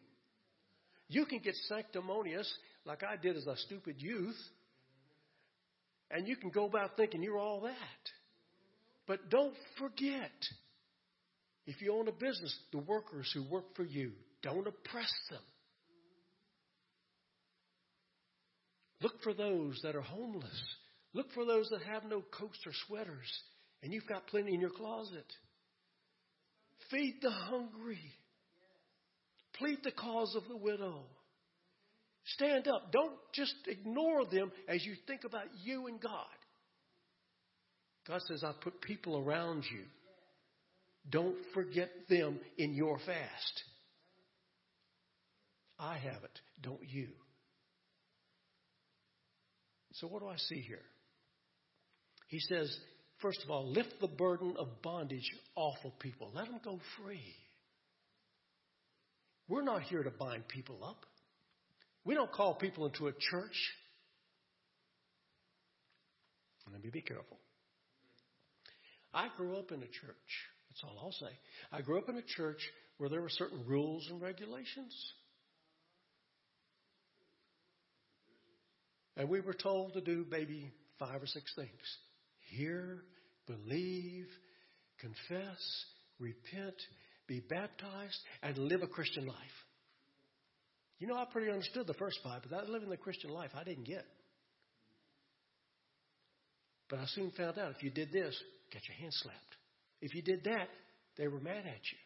You 1.08 1.26
can 1.26 1.40
get 1.40 1.56
sanctimonious 1.68 2.48
like 2.86 3.02
I 3.04 3.16
did 3.20 3.36
as 3.38 3.48
a 3.48 3.58
stupid 3.58 3.96
youth, 3.98 4.38
and 6.12 6.28
you 6.28 6.36
can 6.36 6.50
go 6.50 6.66
about 6.66 6.98
thinking 6.98 7.24
you're 7.24 7.38
all 7.38 7.62
that. 7.62 7.76
But 9.08 9.30
don't 9.30 9.56
forget, 9.78 10.32
if 11.66 11.82
you 11.82 11.94
own 11.94 12.08
a 12.08 12.12
business, 12.12 12.56
the 12.72 12.80
workers 12.80 13.32
who 13.34 13.44
work 13.50 13.76
for 13.76 13.84
you, 13.84 14.12
Don't 14.42 14.68
oppress 14.68 15.12
them. 15.30 15.42
Look 19.02 19.22
for 19.24 19.34
those 19.34 19.80
that 19.84 19.96
are 19.96 20.02
homeless. 20.02 20.62
Look 21.14 21.32
for 21.34 21.46
those 21.46 21.70
that 21.70 21.82
have 21.82 22.04
no 22.06 22.22
coats 22.22 22.60
or 22.66 22.72
sweaters, 22.88 23.32
and 23.82 23.94
you've 23.94 24.08
got 24.08 24.28
plenty 24.28 24.54
in 24.54 24.62
your 24.62 24.70
closet. 24.70 25.26
Feed 26.92 27.16
the 27.22 27.32
hungry. 27.32 28.00
Plead 29.58 29.80
the 29.84 29.92
cause 29.92 30.36
of 30.36 30.48
the 30.48 30.58
widow. 30.58 31.04
Stand 32.34 32.68
up. 32.68 32.92
Don't 32.92 33.16
just 33.34 33.56
ignore 33.68 34.26
them 34.26 34.52
as 34.68 34.86
you 34.86 34.94
think 35.08 35.24
about 35.24 35.46
you 35.64 35.88
and 35.88 36.00
God. 36.00 36.26
God 38.08 38.22
says, 38.28 38.44
I 38.44 38.52
put 38.62 38.82
people 38.82 39.18
around 39.18 39.64
you. 39.72 39.84
Don't 41.10 41.38
forget 41.54 41.90
them 42.10 42.40
in 42.58 42.74
your 42.74 42.98
fast. 43.00 43.64
I 45.80 45.98
have 45.98 46.24
it. 46.24 46.40
Don't 46.62 46.88
you? 46.88 47.08
So, 49.94 50.08
what 50.08 50.22
do 50.22 50.28
I 50.28 50.38
see 50.38 50.62
here? 50.62 50.82
He 52.28 52.40
says, 52.40 52.76
first 53.22 53.42
of 53.44 53.50
all, 53.50 53.72
lift 53.72 53.94
the 54.02 54.08
burden 54.08 54.56
of 54.58 54.82
bondage 54.82 55.30
off 55.56 55.78
of 55.84 55.98
people, 56.00 56.32
let 56.34 56.46
them 56.46 56.60
go 56.64 56.80
free. 57.02 57.36
We're 59.48 59.64
not 59.64 59.82
here 59.84 60.04
to 60.04 60.12
bind 60.12 60.48
people 60.48 60.84
up. 60.84 61.06
We 62.10 62.16
don't 62.16 62.32
call 62.32 62.56
people 62.56 62.88
into 62.88 63.06
a 63.06 63.12
church. 63.12 63.72
Let 66.72 66.84
me 66.84 66.90
be 66.90 67.02
careful. 67.02 67.38
I 69.14 69.28
grew 69.38 69.56
up 69.58 69.72
in 69.72 69.78
a 69.78 69.86
church. 69.86 70.32
That's 70.70 70.84
all 70.84 70.98
I'll 71.00 71.12
say. 71.12 71.32
I 71.72 71.82
grew 71.82 72.00
up 72.00 72.10
in 72.10 72.16
a 72.18 72.24
church 72.24 72.58
where 72.98 73.12
there 73.12 73.22
were 73.22 73.30
certain 73.30 73.64
rules 73.68 74.08
and 74.10 74.20
regulations. 74.20 74.92
And 79.16 79.30
we 79.30 79.42
were 79.42 79.54
told 79.54 79.94
to 79.94 80.02
do 80.02 80.26
maybe 80.32 80.72
five 80.98 81.22
or 81.22 81.28
six 81.28 81.54
things 81.56 81.70
hear, 82.58 83.04
believe, 83.46 84.26
confess, 85.00 85.86
repent, 86.20 86.82
be 87.28 87.40
baptized, 87.40 88.18
and 88.42 88.58
live 88.58 88.82
a 88.82 88.88
Christian 88.88 89.28
life. 89.28 89.36
You 91.00 91.08
know, 91.08 91.16
I 91.16 91.26
pretty 91.32 91.50
understood 91.50 91.88
the 91.88 91.94
first 91.94 92.20
five, 92.24 92.42
but 92.42 92.52
that 92.52 92.70
living 92.70 92.90
the 92.90 92.98
Christian 92.98 93.30
life 93.30 93.52
I 93.56 93.64
didn't 93.64 93.86
get. 93.86 94.06
But 96.90 97.00
I 97.00 97.06
soon 97.08 97.32
found 97.32 97.58
out 97.58 97.72
if 97.72 97.84
you 97.84 97.90
did 97.90 98.12
this, 98.12 98.36
get 98.72 98.82
your 98.88 98.98
hand 98.98 99.14
slapped. 99.14 99.56
If 100.02 100.14
you 100.14 100.22
did 100.22 100.44
that, 100.44 100.68
they 101.18 101.28
were 101.28 101.40
mad 101.40 101.66
at 101.66 101.66
you. 101.66 101.98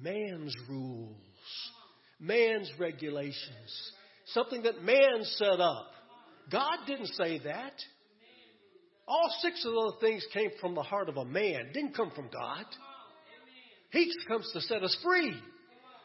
Man's 0.00 0.54
rules, 0.68 1.16
man's 2.18 2.70
regulations, 2.78 3.92
something 4.26 4.62
that 4.62 4.82
man 4.82 5.22
set 5.22 5.60
up. 5.60 5.90
God 6.50 6.78
didn't 6.86 7.08
say 7.08 7.38
that. 7.44 7.74
All 9.06 9.28
six 9.40 9.64
of 9.64 9.72
those 9.72 10.00
things 10.00 10.24
came 10.32 10.50
from 10.60 10.74
the 10.74 10.82
heart 10.82 11.08
of 11.08 11.18
a 11.18 11.24
man, 11.24 11.70
didn't 11.74 11.94
come 11.94 12.10
from 12.16 12.28
God. 12.32 12.64
He 13.90 14.10
comes 14.26 14.50
to 14.54 14.60
set 14.62 14.82
us 14.82 14.96
free. 15.04 15.34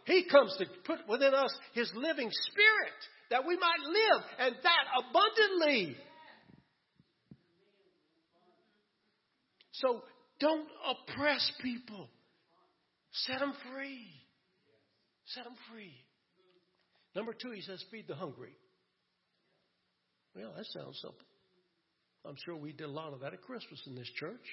He 0.08 0.24
comes 0.32 0.56
to 0.58 0.66
put 0.86 1.00
within 1.08 1.34
us 1.34 1.54
His 1.74 1.92
living 1.94 2.32
spirit 2.32 3.00
that 3.30 3.46
we 3.46 3.58
might 3.58 3.82
live 3.86 4.24
and 4.40 4.56
that 4.64 4.86
abundantly. 4.98 5.98
So 9.74 10.02
don't 10.40 10.68
oppress 10.90 11.52
people. 11.62 12.10
Set 13.12 13.40
them 13.40 13.54
free. 13.72 14.08
Set 15.26 15.44
them 15.44 15.56
free. 15.70 15.94
Number 17.14 17.34
two, 17.34 17.52
he 17.52 17.62
says, 17.62 17.84
feed 17.92 18.08
the 18.08 18.16
hungry. 18.16 18.56
Well, 20.36 20.54
that 20.56 20.66
sounds 20.68 21.00
simple. 21.02 21.26
I'm 22.26 22.36
sure 22.46 22.56
we 22.56 22.72
did 22.72 22.86
a 22.86 22.92
lot 22.92 23.12
of 23.14 23.20
that 23.22 23.34
at 23.34 23.42
Christmas 23.42 23.82
in 23.88 23.96
this 23.96 24.10
church. 24.16 24.46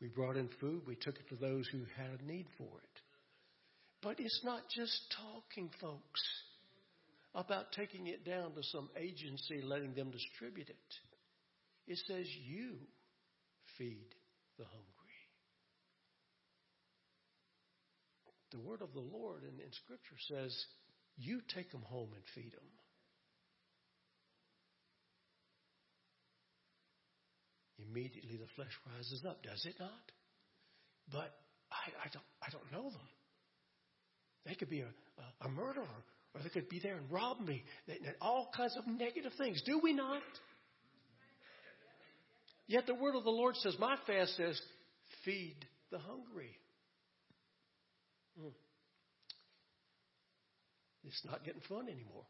We 0.00 0.08
brought 0.08 0.36
in 0.36 0.48
food, 0.60 0.82
we 0.86 0.96
took 0.96 1.16
it 1.16 1.28
to 1.28 1.36
those 1.36 1.66
who 1.68 1.80
had 1.96 2.20
a 2.20 2.24
need 2.26 2.46
for 2.58 2.64
it. 2.64 3.00
But 4.02 4.18
it's 4.18 4.40
not 4.44 4.62
just 4.74 5.14
talking, 5.14 5.70
folks, 5.80 6.22
about 7.34 7.72
taking 7.72 8.06
it 8.06 8.24
down 8.24 8.54
to 8.54 8.62
some 8.62 8.88
agency, 8.96 9.60
letting 9.62 9.94
them 9.94 10.10
distribute 10.10 10.68
it. 10.68 10.76
It 11.86 11.98
says 12.06 12.26
you 12.46 12.76
feed 13.76 14.14
the 14.58 14.64
hungry. 14.64 14.86
The 18.52 18.58
word 18.58 18.82
of 18.82 18.92
the 18.94 19.00
Lord 19.00 19.42
in, 19.42 19.60
in 19.60 19.72
Scripture 19.84 20.16
says, 20.28 20.56
you 21.16 21.40
take 21.54 21.70
them 21.70 21.82
home 21.82 22.10
and 22.14 22.22
feed 22.34 22.52
them. 22.52 22.70
Immediately 27.78 28.36
the 28.36 28.48
flesh 28.56 28.72
rises 28.96 29.24
up, 29.28 29.42
does 29.42 29.64
it 29.66 29.74
not? 29.78 30.12
But 31.12 31.34
I, 31.70 32.06
I 32.06 32.08
don't, 32.12 32.24
I 32.42 32.50
don't 32.50 32.72
know 32.72 32.90
them. 32.90 33.08
They 34.46 34.54
could 34.54 34.70
be 34.70 34.80
a, 34.80 34.88
a, 35.44 35.48
murderer, 35.48 35.84
or 36.34 36.42
they 36.42 36.48
could 36.48 36.68
be 36.68 36.80
there 36.80 36.96
and 36.96 37.10
rob 37.10 37.40
me. 37.40 37.62
and 37.86 38.14
all 38.20 38.50
kinds 38.56 38.76
of 38.76 38.86
negative 38.86 39.32
things. 39.38 39.62
Do 39.66 39.80
we 39.82 39.92
not? 39.92 40.22
Yet 42.66 42.86
the 42.86 42.94
word 42.94 43.16
of 43.16 43.24
the 43.24 43.30
Lord 43.30 43.56
says, 43.56 43.76
My 43.78 43.96
fast 44.06 44.36
says, 44.36 44.60
feed 45.24 45.56
the 45.90 45.98
hungry. 45.98 46.56
Hmm. 48.40 48.48
It's 51.04 51.22
not 51.24 51.44
getting 51.44 51.62
fun 51.68 51.88
anymore. 51.88 52.24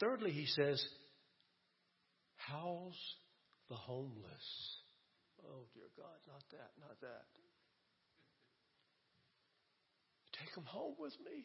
Thirdly, 0.00 0.30
he 0.30 0.46
says, 0.46 0.84
house 2.36 3.14
the 3.68 3.76
homeless. 3.76 4.46
Oh, 5.44 5.66
dear 5.74 5.90
God, 5.96 6.18
not 6.26 6.42
that, 6.50 6.70
not 6.80 7.00
that. 7.00 7.26
Take 10.40 10.54
them 10.54 10.64
home 10.64 10.94
with 10.98 11.14
me. 11.24 11.44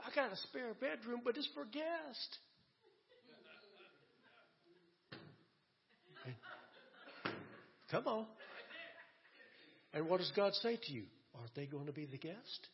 I 0.00 0.14
got 0.14 0.32
a 0.32 0.36
spare 0.36 0.74
bedroom, 0.74 1.20
but 1.24 1.36
it's 1.36 1.48
for 1.54 1.64
guests. 1.64 2.38
Come 7.90 8.06
on. 8.06 8.26
And 9.92 10.08
what 10.08 10.18
does 10.18 10.32
God 10.34 10.52
say 10.54 10.76
to 10.76 10.92
you? 10.92 11.04
Aren't 11.38 11.54
they 11.54 11.66
going 11.66 11.86
to 11.86 11.92
be 11.92 12.06
the 12.06 12.18
guest? 12.18 12.68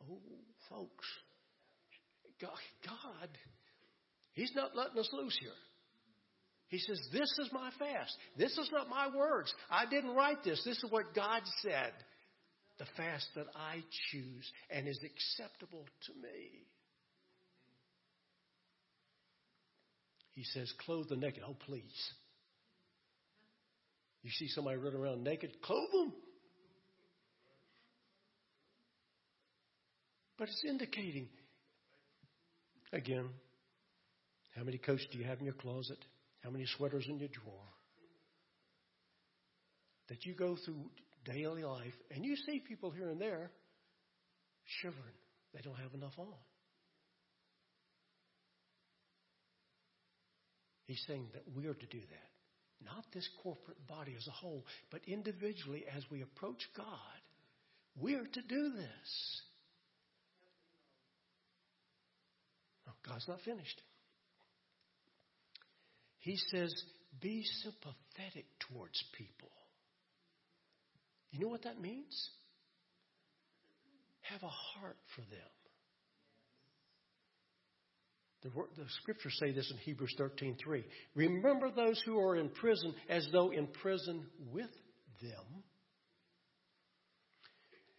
Oh, 0.00 0.18
folks, 0.70 1.06
God, 2.40 2.50
God, 2.84 3.28
He's 4.32 4.52
not 4.54 4.76
letting 4.76 4.98
us 4.98 5.08
loose 5.12 5.36
here. 5.40 5.50
He 6.68 6.78
says, 6.78 7.00
This 7.12 7.30
is 7.38 7.50
my 7.52 7.70
fast. 7.78 8.16
This 8.36 8.56
is 8.58 8.70
not 8.72 8.88
my 8.88 9.08
words. 9.14 9.52
I 9.70 9.86
didn't 9.86 10.14
write 10.14 10.42
this. 10.44 10.62
This 10.64 10.76
is 10.82 10.90
what 10.90 11.14
God 11.14 11.42
said. 11.62 11.92
The 12.78 12.86
fast 12.96 13.26
that 13.34 13.46
I 13.54 13.82
choose 14.10 14.52
and 14.70 14.86
is 14.86 15.00
acceptable 15.02 15.86
to 16.06 16.12
me. 16.14 16.66
He 20.34 20.44
says, 20.44 20.70
Clothe 20.84 21.08
the 21.08 21.16
naked. 21.16 21.42
Oh, 21.46 21.56
please. 21.66 22.12
You 24.22 24.30
see 24.30 24.48
somebody 24.48 24.76
running 24.76 25.00
around 25.00 25.24
naked, 25.24 25.62
clothe 25.62 25.90
them. 25.92 26.12
But 30.38 30.48
it's 30.48 30.64
indicating, 30.68 31.28
again, 32.92 33.28
how 34.54 34.64
many 34.64 34.78
coats 34.78 35.06
do 35.10 35.18
you 35.18 35.24
have 35.24 35.38
in 35.38 35.44
your 35.44 35.54
closet? 35.54 35.98
How 36.42 36.50
many 36.50 36.66
sweaters 36.76 37.06
in 37.08 37.18
your 37.18 37.28
drawer? 37.28 37.54
That 40.08 40.26
you 40.26 40.34
go 40.34 40.56
through 40.64 40.90
daily 41.30 41.64
life 41.64 41.94
and 42.14 42.24
you 42.24 42.36
see 42.36 42.60
people 42.60 42.90
here 42.90 43.08
and 43.08 43.20
there 43.20 43.50
shivering. 44.80 45.18
They 45.54 45.60
don't 45.60 45.76
have 45.76 45.94
enough 45.94 46.18
on. 46.18 46.26
He's 50.84 51.02
saying 51.06 51.26
that 51.34 51.42
we 51.56 51.66
are 51.66 51.74
to 51.74 51.86
do 51.86 52.00
that. 52.00 52.84
Not 52.84 53.04
this 53.12 53.28
corporate 53.42 53.86
body 53.88 54.14
as 54.16 54.26
a 54.28 54.30
whole, 54.30 54.64
but 54.90 55.00
individually 55.06 55.84
as 55.96 56.04
we 56.10 56.22
approach 56.22 56.62
God, 56.76 56.86
we 58.00 58.14
are 58.14 58.26
to 58.26 58.42
do 58.42 58.70
this. 58.76 59.42
God's 63.08 63.28
not 63.28 63.40
finished. 63.42 63.80
He 66.18 66.36
says, 66.50 66.74
be 67.20 67.44
sympathetic 67.62 68.46
towards 68.68 69.02
people. 69.16 69.50
You 71.36 71.44
know 71.44 71.50
what 71.50 71.64
that 71.64 71.80
means? 71.80 72.30
Have 74.22 74.42
a 74.42 74.48
heart 74.48 74.96
for 75.14 75.20
them. 75.20 75.50
The, 78.42 78.50
word, 78.50 78.68
the 78.76 78.84
scriptures 79.02 79.36
say 79.38 79.52
this 79.52 79.70
in 79.70 79.76
Hebrews 79.78 80.14
13:3. 80.18 80.84
Remember 81.14 81.70
those 81.70 82.00
who 82.06 82.18
are 82.18 82.36
in 82.36 82.48
prison 82.48 82.94
as 83.08 83.28
though 83.32 83.50
in 83.50 83.66
prison 83.66 84.24
with 84.52 84.70
them. 85.20 85.62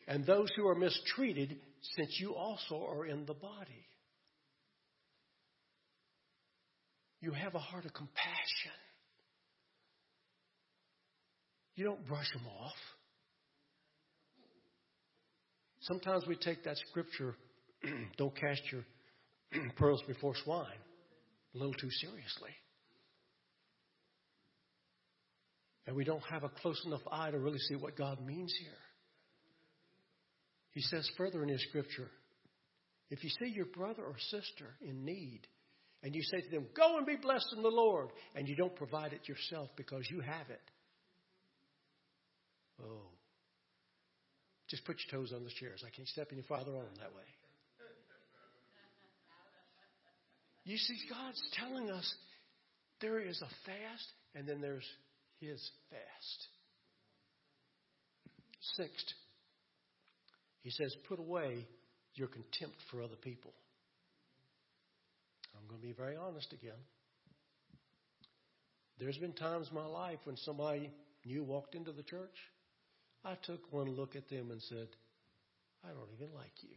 and 0.07 0.25
those 0.25 0.47
who 0.55 0.65
are 0.67 0.75
mistreated, 0.75 1.57
since 1.97 2.17
you 2.19 2.33
also 2.33 2.85
are 2.89 3.05
in 3.05 3.25
the 3.25 3.33
body. 3.33 3.85
You 7.19 7.31
have 7.31 7.55
a 7.55 7.59
heart 7.59 7.83
of 7.83 7.93
compassion. 7.93 8.77
You 11.75 11.83
don't 11.83 12.07
brush 12.07 12.31
them 12.31 12.47
off. 12.47 12.77
Sometimes 15.87 16.25
we 16.27 16.35
take 16.35 16.63
that 16.65 16.77
scripture, 16.89 17.35
don't 18.17 18.35
cast 18.35 18.61
your 18.71 18.83
pearls 19.77 20.03
before 20.07 20.33
swine, 20.43 20.65
a 21.55 21.57
little 21.57 21.73
too 21.73 21.89
seriously. 21.89 22.51
And 25.85 25.95
we 25.95 26.03
don't 26.03 26.23
have 26.29 26.43
a 26.43 26.49
close 26.49 26.81
enough 26.85 27.01
eye 27.09 27.31
to 27.31 27.39
really 27.39 27.59
see 27.59 27.75
what 27.75 27.95
God 27.95 28.19
means 28.25 28.53
here. 28.59 28.71
He 30.71 30.81
says 30.81 31.09
further 31.17 31.41
in 31.41 31.49
his 31.49 31.63
scripture 31.69 32.09
if 33.09 33.23
you 33.23 33.29
see 33.29 33.53
your 33.55 33.67
brother 33.67 34.03
or 34.03 34.15
sister 34.19 34.75
in 34.81 35.05
need, 35.05 35.41
and 36.03 36.13
you 36.13 36.21
say 36.23 36.41
to 36.41 36.49
them, 36.49 36.67
Go 36.75 36.97
and 36.97 37.05
be 37.05 37.15
blessed 37.15 37.53
in 37.55 37.63
the 37.63 37.69
Lord, 37.69 38.09
and 38.35 38.47
you 38.47 38.55
don't 38.55 38.75
provide 38.75 39.13
it 39.13 39.27
yourself 39.29 39.69
because 39.77 40.03
you 40.11 40.19
have 40.19 40.49
it. 40.49 40.61
Oh. 42.83 43.16
Just 44.69 44.85
put 44.85 44.97
your 44.99 45.19
toes 45.19 45.33
on 45.33 45.43
the 45.43 45.51
chairs. 45.51 45.83
I 45.85 45.89
can't 45.89 46.07
step 46.07 46.29
any 46.31 46.41
farther 46.41 46.71
on 46.71 46.85
that 46.99 47.15
way. 47.15 47.23
You 50.65 50.77
see, 50.77 50.97
God's 51.09 51.41
telling 51.53 51.89
us 51.89 52.13
there 52.99 53.19
is 53.19 53.41
a 53.41 53.47
fast, 53.65 54.07
and 54.35 54.45
then 54.47 54.59
there's 54.59 54.85
His 55.39 55.61
fast. 55.89 56.47
Sixth, 58.75 59.13
He 60.63 60.71
says, 60.71 60.93
put 61.07 61.19
away 61.19 61.65
your 62.15 62.27
contempt 62.27 62.75
for 62.91 63.01
other 63.01 63.15
people. 63.15 63.53
I'm 65.55 65.67
going 65.69 65.79
to 65.79 65.87
be 65.87 65.93
very 65.93 66.17
honest 66.17 66.51
again. 66.51 66.79
There's 68.99 69.17
been 69.17 69.33
times 69.33 69.69
in 69.69 69.75
my 69.75 69.85
life 69.85 70.19
when 70.25 70.35
somebody 70.37 70.91
new 71.25 71.43
walked 71.43 71.75
into 71.75 71.91
the 71.91 72.03
church. 72.03 72.35
I 73.23 73.35
took 73.43 73.71
one 73.71 73.89
look 73.95 74.15
at 74.15 74.29
them 74.29 74.51
and 74.51 74.61
said, 74.61 74.87
I 75.83 75.89
don't 75.89 76.09
even 76.15 76.33
like 76.33 76.53
you. 76.61 76.75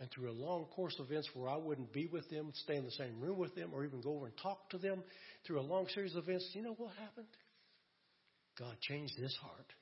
And 0.00 0.10
through 0.10 0.30
a 0.30 0.32
long 0.32 0.64
course 0.74 0.96
of 0.98 1.10
events 1.10 1.28
where 1.34 1.50
I 1.50 1.56
wouldn't 1.56 1.92
be 1.92 2.06
with 2.06 2.28
them, 2.30 2.50
stay 2.64 2.76
in 2.76 2.86
the 2.86 2.90
same 2.92 3.20
room 3.20 3.36
with 3.36 3.54
them, 3.54 3.70
or 3.74 3.84
even 3.84 4.00
go 4.00 4.16
over 4.16 4.26
and 4.26 4.36
talk 4.42 4.70
to 4.70 4.78
them, 4.78 5.02
through 5.46 5.60
a 5.60 5.62
long 5.62 5.86
series 5.94 6.16
of 6.16 6.24
events, 6.24 6.48
you 6.54 6.62
know 6.62 6.74
what 6.78 6.94
happened? 6.94 7.26
God 8.58 8.74
changed 8.80 9.18
his 9.18 9.36
heart. 9.42 9.72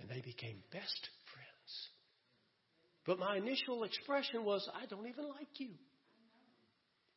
And 0.00 0.08
they 0.08 0.22
became 0.22 0.62
best 0.72 1.08
friends. 1.34 1.88
but 3.04 3.18
my 3.18 3.36
initial 3.36 3.84
expression 3.84 4.44
was, 4.44 4.66
I 4.74 4.86
don't 4.86 5.08
even 5.08 5.28
like 5.28 5.48
you. 5.58 5.70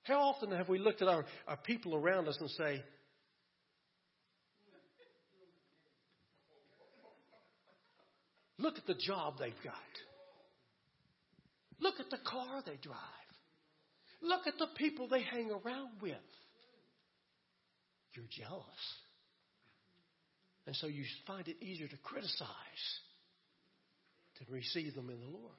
How 0.04 0.20
often 0.20 0.52
have 0.52 0.68
we 0.68 0.80
looked 0.80 1.02
at 1.02 1.08
our, 1.08 1.26
our 1.48 1.58
people 1.58 1.96
around 1.96 2.28
us 2.28 2.38
and 2.42 2.50
say, 2.50 2.84
Look 8.62 8.78
at 8.78 8.86
the 8.86 8.94
job 8.94 9.36
they've 9.40 9.54
got. 9.64 9.74
Look 11.80 11.96
at 12.00 12.12
the 12.12 12.20
car 12.24 12.62
they 12.64 12.78
drive. 12.82 12.98
Look 14.22 14.46
at 14.46 14.54
the 14.60 14.68
people 14.78 15.08
they 15.08 15.24
hang 15.24 15.50
around 15.50 15.90
with. 16.00 16.14
You're 18.14 18.26
jealous. 18.30 18.66
And 20.68 20.76
so 20.76 20.86
you 20.86 21.04
find 21.26 21.48
it 21.48 21.58
easier 21.60 21.88
to 21.88 21.98
criticize 22.04 22.48
than 24.38 24.54
receive 24.54 24.94
them 24.94 25.10
in 25.10 25.20
the 25.20 25.26
Lord. 25.26 25.56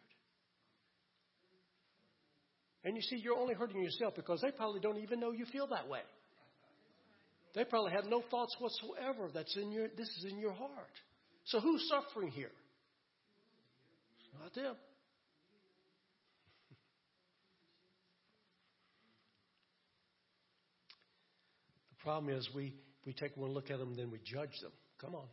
And 2.84 2.94
you 2.94 3.02
see, 3.02 3.16
you're 3.16 3.38
only 3.38 3.54
hurting 3.54 3.82
yourself 3.82 4.14
because 4.14 4.40
they 4.42 4.52
probably 4.52 4.80
don't 4.80 4.98
even 4.98 5.18
know 5.18 5.32
you 5.32 5.46
feel 5.46 5.66
that 5.68 5.88
way. 5.88 6.00
They 7.54 7.64
probably 7.64 7.92
have 7.92 8.04
no 8.04 8.22
thoughts 8.30 8.56
whatsoever 8.60 9.28
that's 9.34 9.56
in 9.56 9.72
your 9.72 9.88
this 9.88 10.08
is 10.08 10.26
in 10.30 10.38
your 10.38 10.52
heart. 10.52 10.70
So 11.46 11.60
who's 11.60 11.88
suffering 11.88 12.30
here? 12.30 12.50
Not 14.40 14.54
them. 14.54 14.74
The 21.90 22.04
problem 22.04 22.36
is 22.36 22.48
we, 22.52 22.74
we 23.06 23.12
take 23.12 23.36
one 23.36 23.52
look 23.52 23.70
at 23.70 23.78
them, 23.78 23.94
then 23.94 24.10
we 24.10 24.18
judge 24.24 24.58
them. 24.60 24.72
Come 25.00 25.14
on. 25.14 25.28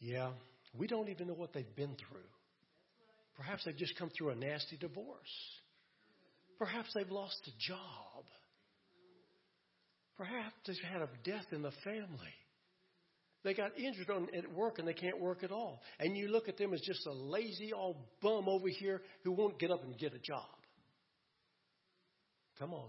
Yeah, 0.00 0.30
we 0.76 0.86
don't 0.86 1.08
even 1.08 1.28
know 1.28 1.34
what 1.34 1.52
they've 1.52 1.76
been 1.76 1.96
through. 1.96 2.20
Perhaps 3.36 3.64
they've 3.64 3.76
just 3.76 3.98
come 3.98 4.10
through 4.16 4.30
a 4.30 4.34
nasty 4.34 4.76
divorce. 4.76 5.16
Perhaps 6.58 6.90
they've 6.94 7.10
lost 7.10 7.40
a 7.46 7.50
job. 7.58 8.24
Perhaps 10.16 10.54
they've 10.66 10.76
had 10.90 11.02
a 11.02 11.08
death 11.24 11.46
in 11.52 11.62
the 11.62 11.72
family. 11.84 12.34
They 13.46 13.54
got 13.54 13.78
injured 13.78 14.10
on, 14.10 14.26
at 14.36 14.52
work 14.52 14.80
and 14.80 14.88
they 14.88 14.92
can't 14.92 15.20
work 15.20 15.44
at 15.44 15.52
all. 15.52 15.80
And 16.00 16.16
you 16.16 16.26
look 16.26 16.48
at 16.48 16.58
them 16.58 16.74
as 16.74 16.80
just 16.80 17.06
a 17.06 17.12
lazy 17.12 17.72
old 17.72 17.96
bum 18.20 18.48
over 18.48 18.66
here 18.66 19.02
who 19.22 19.30
won't 19.30 19.56
get 19.60 19.70
up 19.70 19.84
and 19.84 19.96
get 19.96 20.12
a 20.14 20.18
job. 20.18 20.42
Come 22.58 22.74
on. 22.74 22.88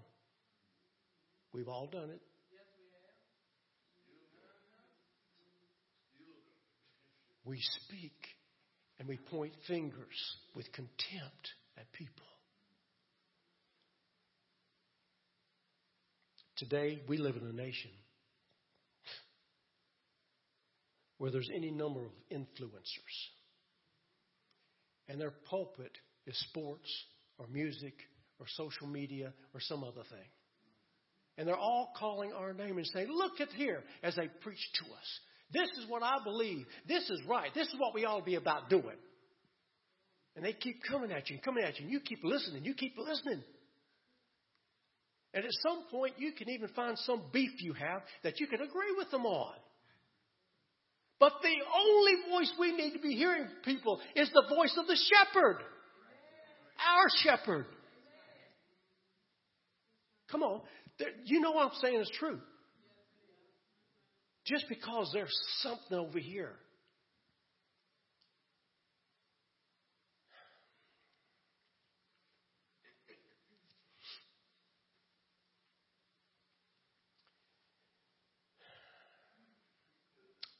We've 1.54 1.67
all 1.67 1.86
done 1.86 2.10
it. 2.10 2.22
We 7.46 7.60
speak 7.86 8.17
and 8.98 9.08
we 9.08 9.17
point 9.30 9.54
fingers 9.67 10.36
with 10.56 10.65
contempt 10.72 11.54
at 11.78 11.91
people. 11.91 12.26
Today, 16.56 17.04
we 17.08 17.20
live 17.20 17.36
in 17.36 17.48
a 17.48 17.54
nation 17.54 17.91
where 21.17 21.32
there's 21.32 21.49
any 21.53 21.71
number 21.71 22.06
of 22.06 22.12
influencers. 22.32 23.17
And 25.08 25.19
their 25.19 25.34
pulpit 25.49 25.91
is 26.25 26.38
sports 26.49 26.89
or 27.38 27.47
music 27.47 27.93
or 28.39 28.45
social 28.49 28.88
media 28.88 29.34
or 29.53 29.60
some 29.62 29.84
other 29.84 30.03
thing. 30.10 30.30
And 31.38 31.47
they're 31.47 31.56
all 31.56 31.93
calling 31.97 32.34
our 32.34 32.53
name 32.53 32.77
and 32.77 32.88
saying, 32.88 33.08
Look 33.10 33.39
at 33.39 33.49
here, 33.49 33.84
as 34.03 34.15
they 34.15 34.27
preach 34.41 34.60
to 34.80 34.86
us. 34.86 35.19
This 35.51 35.69
is 35.82 35.89
what 35.89 36.03
I 36.03 36.17
believe. 36.23 36.65
This 36.88 37.10
is 37.10 37.21
right. 37.27 37.53
This 37.53 37.67
is 37.67 37.75
what 37.77 37.93
we 37.93 38.06
ought 38.06 38.19
to 38.19 38.25
be 38.25 38.36
about 38.36 38.69
doing. 38.69 38.97
And 40.36 40.43
they 40.43 40.53
keep 40.53 40.77
coming 40.89 41.12
at 41.12 41.30
you 41.30 41.36
and 41.36 41.43
coming 41.43 41.63
at 41.63 41.80
you, 41.80 41.86
and 41.86 41.91
you 41.91 41.99
keep 41.99 42.23
listening. 42.23 42.65
You 42.65 42.73
keep 42.73 42.95
listening. 42.97 43.43
And 45.34 45.45
at 45.45 45.51
some 45.67 45.84
point, 45.89 46.15
you 46.17 46.32
can 46.32 46.49
even 46.49 46.69
find 46.69 46.97
some 46.99 47.23
beef 47.32 47.51
you 47.60 47.73
have 47.73 48.01
that 48.23 48.39
you 48.39 48.47
can 48.47 48.62
agree 48.62 48.93
with 48.97 49.10
them 49.12 49.25
on. 49.25 49.53
But 51.19 51.34
the 51.41 51.56
only 51.75 52.13
voice 52.32 52.51
we 52.60 52.73
need 52.73 52.93
to 52.93 52.99
be 52.99 53.15
hearing, 53.15 53.47
people, 53.65 53.99
is 54.15 54.30
the 54.34 54.43
voice 54.56 54.75
of 54.77 54.86
the 54.88 54.95
shepherd. 54.95 55.58
Our 56.95 57.08
shepherd. 57.23 57.65
Come 60.32 60.43
on. 60.43 60.62
You 61.25 61.41
know 61.41 61.51
what 61.51 61.67
I'm 61.67 61.80
saying 61.82 62.01
is 62.01 62.12
true. 62.19 62.39
Just 64.45 64.65
because 64.69 65.10
there's 65.13 65.36
something 65.62 65.97
over 65.97 66.19
here. 66.19 66.53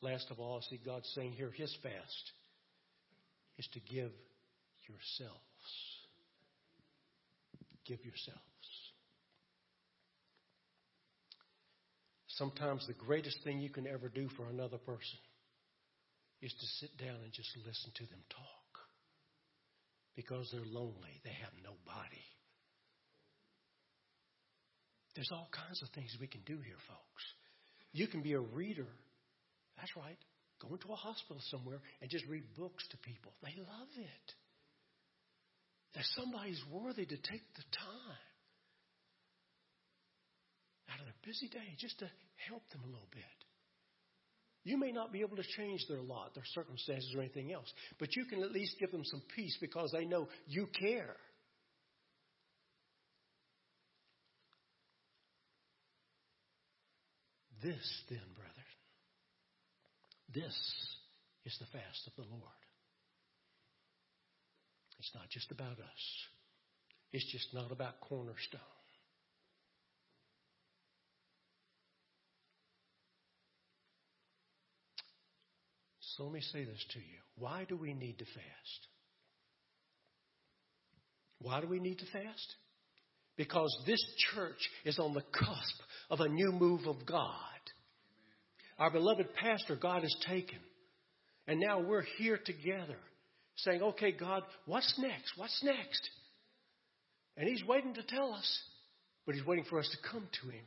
Last 0.02 0.30
of 0.30 0.40
all, 0.40 0.58
I 0.58 0.70
see 0.70 0.80
God 0.84 1.04
saying 1.16 1.34
here, 1.34 1.52
His 1.52 1.76
fast 1.82 2.32
is 3.58 3.68
to 3.74 3.80
give 3.80 4.12
yourselves. 4.88 5.42
Give 7.86 8.04
yourselves. 8.04 8.42
Sometimes 12.28 12.86
the 12.86 12.94
greatest 12.94 13.44
thing 13.44 13.60
you 13.60 13.70
can 13.70 13.88
ever 13.88 14.10
do 14.10 14.30
for 14.38 14.46
another 14.48 14.78
person 14.78 15.18
is 16.42 16.54
to 16.54 16.68
sit 16.86 16.96
down 16.98 17.18
and 17.24 17.34
just 17.34 17.50
listen 17.66 17.92
to 17.96 18.06
them 18.06 18.22
talk. 18.30 18.46
Because 20.16 20.50
they're 20.52 20.62
lonely, 20.66 21.22
they 21.24 21.34
have 21.42 21.54
nobody. 21.64 22.26
There's 25.16 25.32
all 25.32 25.50
kinds 25.52 25.82
of 25.82 25.90
things 25.96 26.16
we 26.22 26.28
can 26.28 26.42
do 26.46 26.58
here, 26.62 26.78
folks. 26.88 27.24
You 27.92 28.08
can 28.08 28.22
be 28.22 28.34
a 28.34 28.40
reader. 28.40 28.86
That's 29.78 29.96
right. 29.96 30.18
Go 30.62 30.74
into 30.74 30.92
a 30.92 30.96
hospital 30.96 31.42
somewhere 31.50 31.80
and 32.02 32.10
just 32.10 32.26
read 32.28 32.44
books 32.58 32.86
to 32.90 32.98
people. 32.98 33.32
They 33.44 33.54
love 33.58 33.94
it. 33.96 34.28
That 35.94 36.04
somebody's 36.16 36.62
worthy 36.72 37.06
to 37.06 37.18
take 37.18 37.46
the 37.56 37.64
time. 37.78 38.28
out 40.92 41.00
of 41.00 41.06
their 41.06 41.22
busy 41.26 41.48
day 41.48 41.76
just 41.78 42.00
to 42.00 42.10
help 42.50 42.64
them 42.72 42.82
a 42.84 42.88
little 42.88 43.10
bit. 43.12 43.24
You 44.64 44.78
may 44.78 44.92
not 44.92 45.14
be 45.14 45.22
able 45.22 45.38
to 45.38 45.44
change 45.58 45.86
their 45.88 46.02
lot, 46.02 46.34
their 46.34 46.44
circumstances, 46.54 47.14
or 47.16 47.22
anything 47.22 47.54
else, 47.54 47.72
but 48.00 48.16
you 48.16 48.26
can 48.26 48.44
at 48.44 48.52
least 48.52 48.76
give 48.80 48.92
them 48.92 49.04
some 49.06 49.22
peace 49.36 49.58
because 49.62 49.92
they 49.94 50.06
know 50.06 50.28
you 50.46 50.68
care. 50.80 51.16
This, 57.64 58.04
then, 58.10 58.20
brethren, 58.36 58.57
this 60.38 60.56
is 61.46 61.58
the 61.60 61.66
fast 61.66 62.08
of 62.08 62.14
the 62.16 62.30
Lord. 62.30 62.44
It's 65.00 65.12
not 65.16 65.30
just 65.30 65.52
about 65.52 65.80
us, 65.80 66.04
it's 67.12 67.32
just 67.32 67.54
not 67.54 67.72
about 67.72 68.00
cornerstone. 68.02 68.62
So 76.00 76.24
let 76.24 76.34
me 76.34 76.42
say 76.42 76.66
this 76.66 76.84
to 76.94 77.00
you. 77.00 77.20
Why 77.38 77.66
do 77.70 77.78
we 77.78 77.94
need 77.94 78.18
to 78.18 78.26
fast? 78.26 78.88
Why 81.40 81.62
do 81.62 81.68
we 81.68 81.80
need 81.80 82.00
to 82.00 82.06
fast? 82.06 82.56
Because 83.38 83.70
this 83.86 84.04
church 84.34 84.58
is 84.84 84.98
on 84.98 85.14
the 85.14 85.22
cusp 85.22 85.82
of 86.10 86.20
a 86.22 86.28
new 86.28 86.52
move 86.52 86.88
of 86.88 87.06
God. 87.06 87.57
Our 88.80 88.92
beloved 88.92 89.34
pastor, 89.36 89.76
God 89.76 90.04
has 90.04 90.16
taken. 90.28 90.60
And 91.48 91.60
now 91.60 91.80
we're 91.80 92.06
here 92.18 92.40
together 92.44 92.98
saying, 93.58 93.82
okay, 93.82 94.12
God, 94.12 94.44
what's 94.66 94.94
next? 95.00 95.34
What's 95.38 95.64
next? 95.64 96.10
And 97.38 97.48
He's 97.48 97.64
waiting 97.66 97.94
to 97.96 98.04
tell 98.04 98.34
us, 98.34 98.60
but 99.26 99.36
He's 99.36 99.46
waiting 99.46 99.66
for 99.70 99.80
us 99.80 99.90
to 99.90 100.12
come 100.12 100.28
to 100.42 100.50
Him 100.50 100.66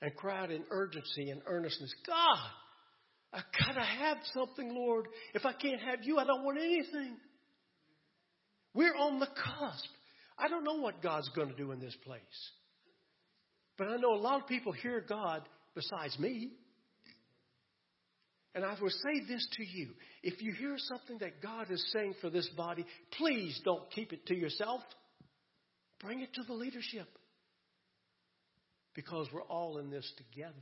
and 0.00 0.14
cry 0.16 0.42
out 0.42 0.50
in 0.50 0.64
urgency 0.70 1.30
and 1.30 1.40
earnestness 1.46 1.94
God, 2.06 2.50
I 3.32 3.40
gotta 3.66 3.84
have 3.84 4.18
something, 4.34 4.74
Lord. 4.74 5.06
If 5.32 5.46
I 5.46 5.52
can't 5.52 5.80
have 5.80 6.00
you, 6.02 6.18
I 6.18 6.24
don't 6.24 6.44
want 6.44 6.58
anything. 6.58 7.16
We're 8.74 8.96
on 8.96 9.20
the 9.20 9.26
cusp. 9.26 9.88
I 10.38 10.48
don't 10.48 10.64
know 10.64 10.76
what 10.76 11.02
God's 11.02 11.28
going 11.30 11.48
to 11.48 11.56
do 11.56 11.72
in 11.72 11.80
this 11.80 11.96
place. 12.04 12.20
But 13.78 13.88
I 13.88 13.96
know 13.96 14.14
a 14.14 14.16
lot 14.16 14.40
of 14.40 14.48
people 14.48 14.72
hear 14.72 15.04
God 15.06 15.42
besides 15.74 16.18
me. 16.18 16.50
And 18.54 18.64
I 18.64 18.76
will 18.80 18.90
say 18.90 19.24
this 19.26 19.46
to 19.52 19.64
you. 19.64 19.90
If 20.22 20.42
you 20.42 20.52
hear 20.52 20.74
something 20.76 21.18
that 21.20 21.40
God 21.40 21.70
is 21.70 21.84
saying 21.92 22.14
for 22.20 22.28
this 22.28 22.48
body, 22.50 22.84
please 23.16 23.58
don't 23.64 23.90
keep 23.90 24.12
it 24.12 24.26
to 24.26 24.34
yourself. 24.34 24.82
Bring 26.00 26.20
it 26.20 26.34
to 26.34 26.42
the 26.42 26.52
leadership. 26.52 27.08
Because 28.94 29.28
we're 29.32 29.42
all 29.42 29.78
in 29.78 29.90
this 29.90 30.10
together. 30.18 30.52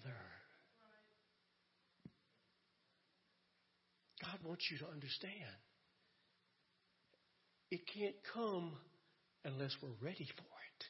God 4.22 4.38
wants 4.44 4.68
you 4.70 4.78
to 4.78 4.86
understand. 4.86 5.34
It 7.72 7.80
can't 7.92 8.14
come 8.34 8.72
unless 9.44 9.74
we're 9.82 9.88
ready 10.00 10.28
for 10.36 10.42
it. 10.42 10.84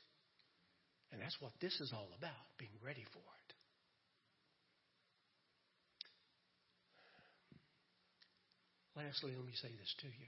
And 1.12 1.22
that's 1.22 1.36
what 1.40 1.52
this 1.60 1.80
is 1.80 1.92
all 1.94 2.08
about, 2.18 2.58
being 2.58 2.70
ready 2.84 3.04
for 3.12 3.18
it. 3.18 3.39
Lastly, 9.06 9.32
let 9.36 9.46
me 9.46 9.52
say 9.62 9.68
this 9.68 9.94
to 10.00 10.06
you. 10.06 10.26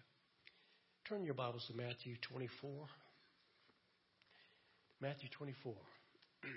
Turn 1.08 1.24
your 1.24 1.34
Bibles 1.34 1.66
to 1.66 1.76
Matthew 1.76 2.14
24. 2.22 2.70
Matthew 5.00 5.28
24. 5.36 5.74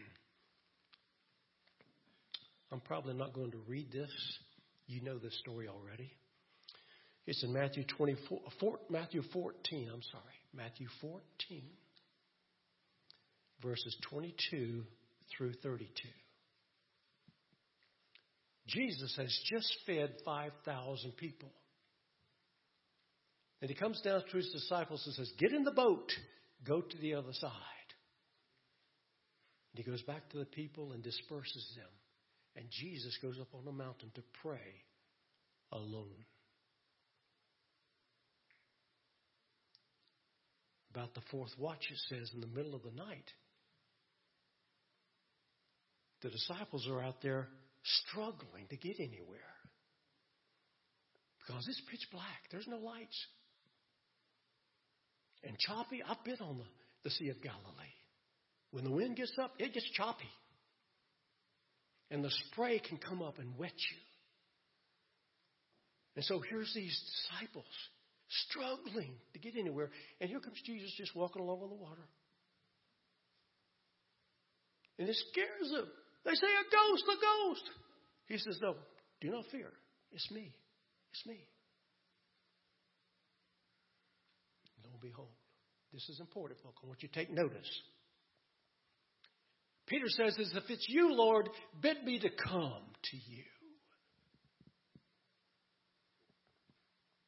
I'm 2.71 2.79
probably 2.81 3.15
not 3.15 3.33
going 3.33 3.51
to 3.51 3.57
read 3.67 3.91
this. 3.91 4.11
You 4.87 5.01
know 5.01 5.17
this 5.17 5.37
story 5.39 5.67
already. 5.67 6.11
It's 7.27 7.43
in 7.43 7.51
Matthew 7.51 7.83
24, 7.97 8.39
four, 8.59 8.79
Matthew 8.89 9.23
14, 9.33 9.89
I'm 9.91 10.03
sorry. 10.11 10.23
Matthew 10.53 10.87
14, 11.01 11.63
verses 13.61 13.97
22 14.09 14.83
through 15.35 15.53
32. 15.63 15.89
Jesus 18.67 19.15
has 19.17 19.37
just 19.49 19.75
fed 19.85 20.13
5,000 20.23 21.17
people. 21.17 21.51
And 23.61 23.69
he 23.69 23.75
comes 23.75 24.01
down 24.01 24.21
to 24.29 24.37
his 24.37 24.49
disciples 24.51 25.03
and 25.05 25.15
says, 25.15 25.31
Get 25.37 25.53
in 25.53 25.63
the 25.63 25.71
boat, 25.71 26.11
go 26.65 26.81
to 26.81 26.97
the 26.97 27.15
other 27.15 27.33
side. 27.33 27.51
And 29.73 29.83
he 29.83 29.89
goes 29.89 30.01
back 30.03 30.29
to 30.29 30.37
the 30.37 30.45
people 30.45 30.91
and 30.91 31.03
disperses 31.03 31.73
them. 31.75 31.89
And 32.55 32.65
Jesus 32.69 33.17
goes 33.21 33.37
up 33.39 33.53
on 33.53 33.67
a 33.67 33.71
mountain 33.71 34.11
to 34.15 34.23
pray 34.41 34.83
alone. 35.71 36.25
About 40.93 41.13
the 41.13 41.21
fourth 41.29 41.51
watch, 41.57 41.85
it 41.91 41.97
says, 42.07 42.31
in 42.33 42.39
the 42.39 42.47
middle 42.47 42.73
of 42.73 42.83
the 42.83 42.91
night, 42.91 43.29
the 46.21 46.29
disciples 46.29 46.87
are 46.89 47.01
out 47.01 47.21
there 47.21 47.49
struggling 47.83 48.65
to 48.69 48.77
get 48.77 48.95
anywhere 48.99 49.55
because 51.45 51.67
it's 51.67 51.81
pitch 51.91 52.07
black. 52.11 52.49
There's 52.49 52.67
no 52.67 52.77
lights. 52.77 53.25
And 55.45 55.57
choppy, 55.59 56.01
I've 56.07 56.23
been 56.23 56.37
on 56.41 56.57
the, 56.57 56.65
the 57.03 57.09
Sea 57.11 57.29
of 57.29 57.41
Galilee. 57.41 57.93
When 58.71 58.83
the 58.83 58.91
wind 58.91 59.15
gets 59.15 59.33
up, 59.41 59.53
it 59.59 59.73
gets 59.73 59.89
choppy. 59.91 60.29
And 62.11 62.23
the 62.23 62.31
spray 62.51 62.79
can 62.79 62.97
come 62.97 63.21
up 63.21 63.39
and 63.39 63.57
wet 63.57 63.71
you. 63.71 63.97
And 66.15 66.25
so 66.25 66.41
here's 66.49 66.73
these 66.73 66.99
disciples 67.29 67.65
struggling 68.49 69.13
to 69.33 69.39
get 69.39 69.55
anywhere. 69.57 69.89
And 70.19 70.29
here 70.29 70.39
comes 70.39 70.61
Jesus 70.65 70.91
just 70.97 71.15
walking 71.15 71.41
along 71.41 71.61
on 71.61 71.69
the 71.69 71.75
water. 71.75 72.07
And 74.97 75.09
it 75.09 75.15
scares 75.31 75.71
them. 75.71 75.87
They 76.23 76.33
say, 76.33 76.47
A 76.47 76.63
ghost, 76.71 77.03
a 77.03 77.15
ghost. 77.21 77.69
He 78.27 78.37
says, 78.37 78.57
No, 78.61 78.75
do 79.21 79.29
not 79.29 79.45
fear. 79.51 79.71
It's 80.11 80.31
me. 80.31 80.53
It's 81.11 81.25
me. 81.25 81.37
And 84.77 84.85
Lo 84.85 84.91
and 84.93 85.01
behold, 85.01 85.34
this 85.95 86.09
is 86.09 86.19
important, 86.19 86.59
folks. 86.61 86.75
I 86.83 86.87
want 86.87 87.01
you 87.01 87.07
to 87.07 87.15
take 87.15 87.31
notice. 87.31 87.69
Peter 89.87 90.09
says, 90.09 90.35
As 90.37 90.51
if 90.53 90.69
it's 90.69 90.85
you, 90.89 91.13
Lord, 91.13 91.47
bid 91.81 92.03
me 92.03 92.19
to 92.19 92.29
come 92.29 92.83
to 93.11 93.17
you. 93.17 93.43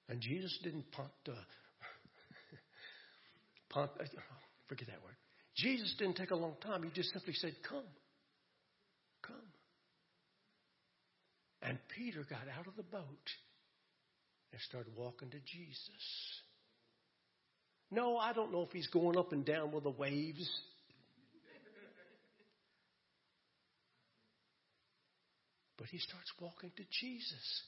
And 0.09 0.19
Jesus 0.19 0.59
didn't 0.63 0.91
punt, 0.91 1.11
uh, 1.29 1.31
punt, 3.69 3.91
uh, 4.01 4.03
forget 4.67 4.87
that 4.87 5.01
word. 5.01 5.15
Jesus 5.55 5.95
didn't 5.97 6.17
take 6.17 6.31
a 6.31 6.35
long 6.35 6.55
time. 6.61 6.83
He 6.83 6.89
just 6.89 7.13
simply 7.13 7.35
said, 7.35 7.53
Come. 7.69 7.85
Come. 9.25 9.35
And 11.61 11.77
Peter 11.95 12.25
got 12.29 12.41
out 12.59 12.67
of 12.67 12.75
the 12.75 12.83
boat 12.83 13.29
and 14.51 14.61
started 14.61 14.93
walking 14.93 15.29
to 15.29 15.39
Jesus. 15.39 16.43
No, 17.89 18.17
I 18.17 18.33
don't 18.33 18.51
know 18.51 18.63
if 18.63 18.71
he's 18.71 18.87
going 18.87 19.17
up 19.17 19.31
and 19.31 19.45
down 19.45 19.71
with 19.71 19.83
the 19.83 19.91
waves. 19.91 20.49
But 25.77 25.87
he 25.87 25.99
starts 25.99 26.31
walking 26.41 26.71
to 26.75 26.83
Jesus. 26.83 27.63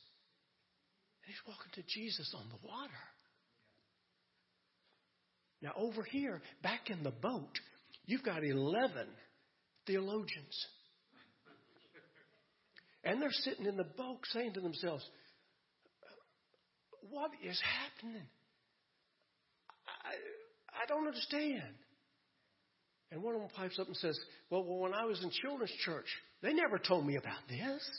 And 1.23 1.27
he's 1.27 1.47
walking 1.47 1.71
to 1.75 1.83
Jesus 1.87 2.33
on 2.37 2.49
the 2.49 2.67
water. 2.67 2.91
Now, 5.61 5.71
over 5.75 6.03
here, 6.03 6.41
back 6.63 6.89
in 6.89 7.03
the 7.03 7.11
boat, 7.11 7.59
you've 8.05 8.23
got 8.23 8.43
11 8.43 9.07
theologians. 9.85 10.67
And 13.03 13.21
they're 13.21 13.31
sitting 13.31 13.65
in 13.65 13.77
the 13.77 13.83
boat 13.83 14.19
saying 14.31 14.53
to 14.53 14.61
themselves, 14.61 15.07
What 17.09 17.31
is 17.43 17.61
happening? 17.61 18.27
I, 20.09 20.83
I 20.83 20.85
don't 20.87 21.07
understand. 21.07 21.73
And 23.11 23.23
one 23.23 23.35
of 23.35 23.41
them 23.41 23.49
pipes 23.55 23.79
up 23.79 23.87
and 23.87 23.97
says, 23.97 24.19
well, 24.49 24.63
when 24.63 24.93
I 24.93 25.05
was 25.05 25.21
in 25.23 25.31
children's 25.31 25.73
church, 25.85 26.05
they 26.41 26.53
never 26.53 26.77
told 26.77 27.05
me 27.05 27.15
about 27.15 27.47
this. 27.47 27.89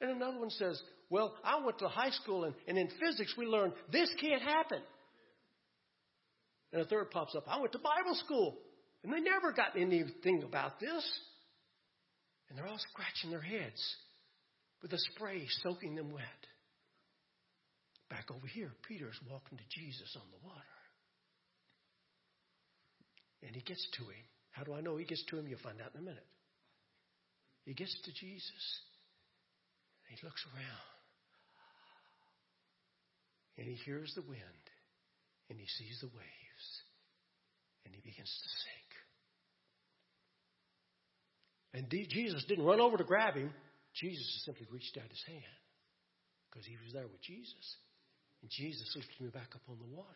And 0.00 0.10
another 0.10 0.38
one 0.38 0.50
says, 0.50 0.80
well, 1.10 1.34
I 1.44 1.64
went 1.64 1.78
to 1.78 1.88
high 1.88 2.10
school 2.10 2.44
and, 2.44 2.54
and 2.66 2.78
in 2.78 2.88
physics 3.00 3.34
we 3.36 3.46
learned 3.46 3.72
this 3.90 4.10
can't 4.20 4.42
happen. 4.42 4.80
And 6.72 6.82
a 6.82 6.84
third 6.84 7.10
pops 7.10 7.34
up, 7.34 7.44
I 7.48 7.60
went 7.60 7.72
to 7.72 7.78
Bible 7.78 8.14
school 8.24 8.58
and 9.02 9.12
they 9.12 9.20
never 9.20 9.52
got 9.52 9.76
anything 9.76 10.42
about 10.44 10.80
this. 10.80 11.20
And 12.48 12.58
they're 12.58 12.66
all 12.66 12.80
scratching 12.92 13.30
their 13.30 13.40
heads 13.40 13.80
with 14.82 14.90
the 14.90 14.98
spray 15.14 15.46
soaking 15.62 15.94
them 15.94 16.12
wet. 16.12 16.47
Back 18.10 18.30
over 18.30 18.46
here, 18.46 18.72
Peter's 18.88 19.18
walking 19.28 19.58
to 19.58 19.64
Jesus 19.68 20.16
on 20.16 20.26
the 20.30 20.46
water. 20.46 20.78
And 23.42 23.54
he 23.54 23.62
gets 23.62 23.86
to 23.98 24.04
him. 24.04 24.24
How 24.50 24.64
do 24.64 24.74
I 24.74 24.80
know 24.80 24.96
he 24.96 25.04
gets 25.04 25.24
to 25.30 25.38
him? 25.38 25.46
You'll 25.46 25.60
find 25.60 25.80
out 25.80 25.94
in 25.94 26.00
a 26.00 26.04
minute. 26.04 26.26
He 27.64 27.74
gets 27.74 27.94
to 28.04 28.12
Jesus. 28.12 28.64
He 30.08 30.16
looks 30.24 30.44
around. 30.54 30.88
And 33.58 33.66
he 33.68 33.74
hears 33.84 34.12
the 34.14 34.22
wind. 34.22 34.64
And 35.50 35.58
he 35.58 35.66
sees 35.66 35.98
the 36.00 36.08
waves. 36.08 36.66
And 37.84 37.94
he 37.94 38.00
begins 38.00 38.32
to 38.42 38.48
sink. 38.64 38.90
And 41.74 42.08
Jesus 42.10 42.44
didn't 42.48 42.64
run 42.64 42.80
over 42.80 42.96
to 42.96 43.04
grab 43.04 43.34
him. 43.34 43.52
Jesus 43.94 44.42
simply 44.46 44.66
reached 44.72 44.96
out 44.96 45.08
his 45.08 45.22
hand 45.26 45.58
because 46.48 46.66
he 46.66 46.76
was 46.82 46.92
there 46.92 47.06
with 47.06 47.20
Jesus. 47.22 47.76
And 48.42 48.50
Jesus 48.50 48.94
lifted 48.94 49.20
me 49.20 49.30
back 49.30 49.54
up 49.54 49.62
on 49.68 49.78
the 49.78 49.86
water. 49.96 50.08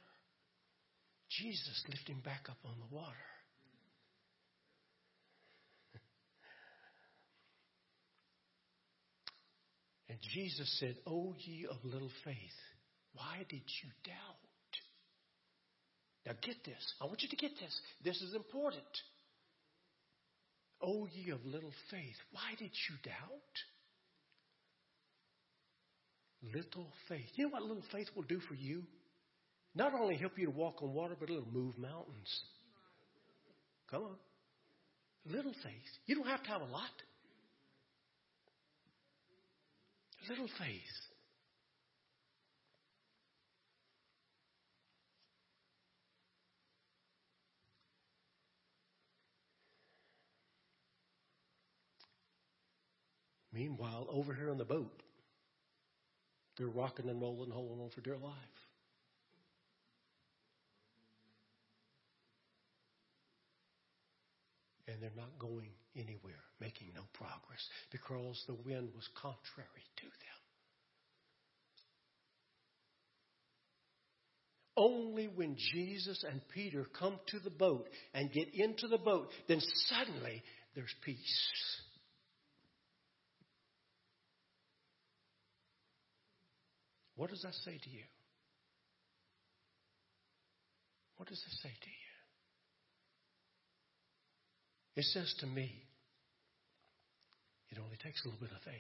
Jesus 1.31 1.83
lifted 1.89 2.13
him 2.13 2.21
back 2.21 2.49
up 2.51 2.59
on 2.65 2.75
the 2.79 2.87
water. 2.95 3.17
and 10.11 10.19
Jesus 10.35 10.71
said, 10.79 10.97
O 11.07 11.35
ye 11.39 11.67
of 11.71 11.83
little 11.85 12.11
faith, 12.25 12.37
why 13.15 13.47
did 13.49 13.63
you 13.83 13.89
doubt? 14.05 14.37
Now 16.27 16.33
get 16.41 16.65
this. 16.65 16.95
I 17.01 17.07
want 17.07 17.23
you 17.23 17.29
to 17.29 17.37
get 17.37 17.59
this. 17.59 17.81
This 18.05 18.21
is 18.23 18.35
important. 18.35 18.85
O 20.81 21.07
ye 21.07 21.31
of 21.31 21.45
little 21.45 21.73
faith, 21.91 22.17
why 22.31 22.55
did 22.59 22.71
you 22.89 22.97
doubt? 23.03 23.65
Little 26.43 26.89
faith. 27.09 27.29
You 27.37 27.45
know 27.45 27.51
what 27.51 27.63
little 27.63 27.85
faith 27.93 28.09
will 28.17 28.25
do 28.25 28.41
for 28.41 28.55
you? 28.55 28.83
Not 29.75 29.95
only 29.95 30.17
help 30.17 30.33
you 30.37 30.47
to 30.47 30.51
walk 30.51 30.83
on 30.83 30.93
water, 30.93 31.17
but 31.19 31.31
it'll 31.31 31.47
move 31.53 31.79
mountains. 31.79 32.45
Come 33.91 34.03
on. 34.03 34.17
Little 35.25 35.53
faith. 35.63 35.73
You 36.07 36.17
don't 36.17 36.27
have 36.27 36.43
to 36.43 36.49
have 36.49 36.63
a 36.63 36.67
lot. 36.67 36.91
Little 40.29 40.49
faith. 40.59 40.79
Meanwhile, 53.53 54.07
over 54.11 54.33
here 54.33 54.51
on 54.51 54.57
the 54.57 54.65
boat, 54.65 55.02
they're 56.63 56.71
rocking 56.71 57.09
and 57.09 57.21
rolling, 57.21 57.51
holding 57.51 57.81
on 57.81 57.91
for 57.91 58.01
dear 58.03 58.17
life. 58.17 58.33
And 64.87 65.03
they're 65.03 65.11
not 65.17 65.39
going 65.41 65.71
anywhere, 65.97 66.45
making 66.61 66.89
no 66.95 67.03
progress, 67.15 67.67
because 67.91 68.41
the 68.47 68.55
wind 68.55 68.91
was 68.95 69.09
contrary 69.21 69.87
to 69.97 70.05
them. 70.05 70.13
Only 74.77 75.27
when 75.27 75.57
Jesus 75.75 76.25
and 76.31 76.41
Peter 76.55 76.87
come 76.97 77.19
to 77.29 77.41
the 77.41 77.51
boat 77.51 77.89
and 78.15 78.33
get 78.33 78.49
into 78.55 78.87
the 78.87 78.99
boat, 78.99 79.29
then 79.49 79.61
suddenly 79.89 80.43
there's 80.77 80.95
peace. 81.05 81.49
What 87.17 87.31
does 87.31 87.43
that 87.43 87.55
say 87.65 87.79
to 87.83 87.91
you? 87.91 88.05
What 91.17 91.29
does 91.29 91.39
it 91.39 91.53
say 91.63 91.69
to 91.69 91.91
you? 91.91 92.13
It 94.97 95.05
says 95.05 95.35
to 95.41 95.47
me, 95.47 95.73
it 97.71 97.79
only 97.83 97.97
takes 97.97 98.23
a 98.25 98.29
little 98.29 98.41
bit 98.41 98.51
of 98.51 98.63
faith. 98.65 98.75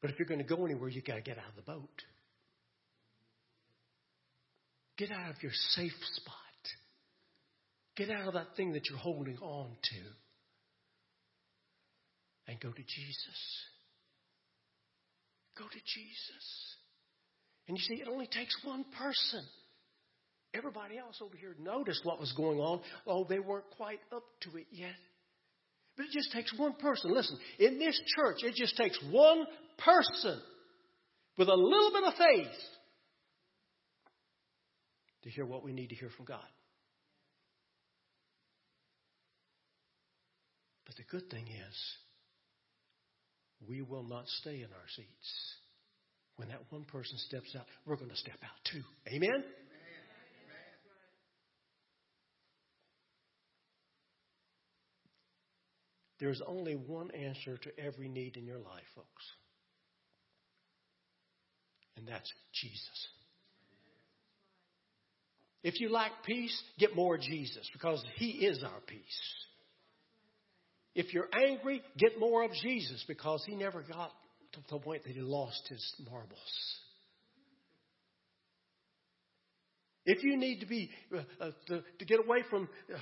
But 0.00 0.10
if 0.10 0.18
you're 0.18 0.26
going 0.26 0.44
to 0.44 0.56
go 0.56 0.64
anywhere, 0.64 0.88
you've 0.88 1.04
got 1.04 1.14
to 1.14 1.20
get 1.20 1.38
out 1.38 1.48
of 1.48 1.56
the 1.56 1.62
boat. 1.62 2.02
Get 4.98 5.12
out 5.12 5.30
of 5.30 5.42
your 5.42 5.52
safe 5.70 5.92
spot. 6.14 6.34
Get 7.96 8.10
out 8.10 8.26
of 8.26 8.34
that 8.34 8.56
thing 8.56 8.72
that 8.72 8.88
you're 8.88 8.98
holding 8.98 9.38
on 9.38 9.68
to. 9.68 9.96
And 12.50 12.58
go 12.58 12.70
to 12.70 12.82
Jesus. 12.82 13.66
Go 15.58 15.64
to 15.64 15.78
Jesus. 15.78 16.76
And 17.68 17.76
you 17.76 17.82
see, 17.82 18.02
it 18.02 18.08
only 18.08 18.26
takes 18.26 18.56
one 18.64 18.84
person. 18.98 19.44
Everybody 20.54 20.98
else 20.98 21.18
over 21.22 21.36
here 21.36 21.54
noticed 21.58 22.04
what 22.04 22.20
was 22.20 22.32
going 22.32 22.58
on. 22.58 22.80
Oh, 23.06 23.24
they 23.28 23.38
weren't 23.38 23.70
quite 23.76 24.00
up 24.14 24.24
to 24.42 24.56
it 24.58 24.66
yet. 24.70 24.96
But 25.96 26.06
it 26.06 26.12
just 26.12 26.32
takes 26.32 26.52
one 26.58 26.74
person. 26.74 27.12
Listen, 27.12 27.38
in 27.58 27.78
this 27.78 28.00
church, 28.16 28.38
it 28.42 28.54
just 28.54 28.76
takes 28.76 28.98
one 29.10 29.46
person 29.78 30.40
with 31.38 31.48
a 31.48 31.54
little 31.54 31.90
bit 31.92 32.04
of 32.04 32.14
faith 32.14 32.58
to 35.22 35.30
hear 35.30 35.44
what 35.44 35.64
we 35.64 35.72
need 35.72 35.88
to 35.88 35.94
hear 35.94 36.10
from 36.16 36.26
God. 36.26 36.40
But 40.86 40.96
the 40.96 41.04
good 41.10 41.30
thing 41.30 41.46
is, 41.46 41.96
we 43.68 43.82
will 43.82 44.02
not 44.04 44.26
stay 44.26 44.56
in 44.56 44.64
our 44.64 44.88
seats. 44.96 45.56
When 46.36 46.48
that 46.48 46.60
one 46.70 46.84
person 46.84 47.18
steps 47.18 47.54
out, 47.56 47.66
we're 47.86 47.96
going 47.96 48.10
to 48.10 48.16
step 48.16 48.38
out 48.42 48.58
too. 48.72 48.82
Amen? 49.08 49.30
Amen. 49.30 49.44
There's 56.18 56.40
only 56.46 56.74
one 56.74 57.10
answer 57.10 57.56
to 57.56 57.78
every 57.78 58.08
need 58.08 58.36
in 58.36 58.46
your 58.46 58.58
life, 58.58 58.84
folks. 58.94 59.24
And 61.96 62.06
that's 62.06 62.32
Jesus. 62.54 63.08
If 65.64 65.80
you 65.80 65.90
lack 65.90 66.24
peace, 66.24 66.60
get 66.78 66.96
more 66.96 67.18
Jesus 67.18 67.68
because 67.72 68.04
He 68.16 68.46
is 68.46 68.62
our 68.62 68.80
peace. 68.86 69.20
If 70.94 71.14
you're 71.14 71.28
angry, 71.32 71.82
get 71.96 72.18
more 72.18 72.42
of 72.42 72.52
Jesus 72.62 73.04
because 73.08 73.42
he 73.46 73.54
never 73.54 73.82
got 73.82 74.10
to 74.52 74.60
the 74.70 74.78
point 74.78 75.04
that 75.04 75.12
he 75.12 75.20
lost 75.20 75.66
his 75.68 75.94
marbles. 76.10 76.38
If 80.04 80.22
you 80.24 80.36
need 80.36 80.60
to 80.60 80.66
be 80.66 80.90
uh, 81.14 81.18
uh, 81.40 81.50
to, 81.68 81.82
to, 81.98 82.04
get 82.04 82.18
away 82.18 82.42
from 82.50 82.68
uh, 82.92 82.98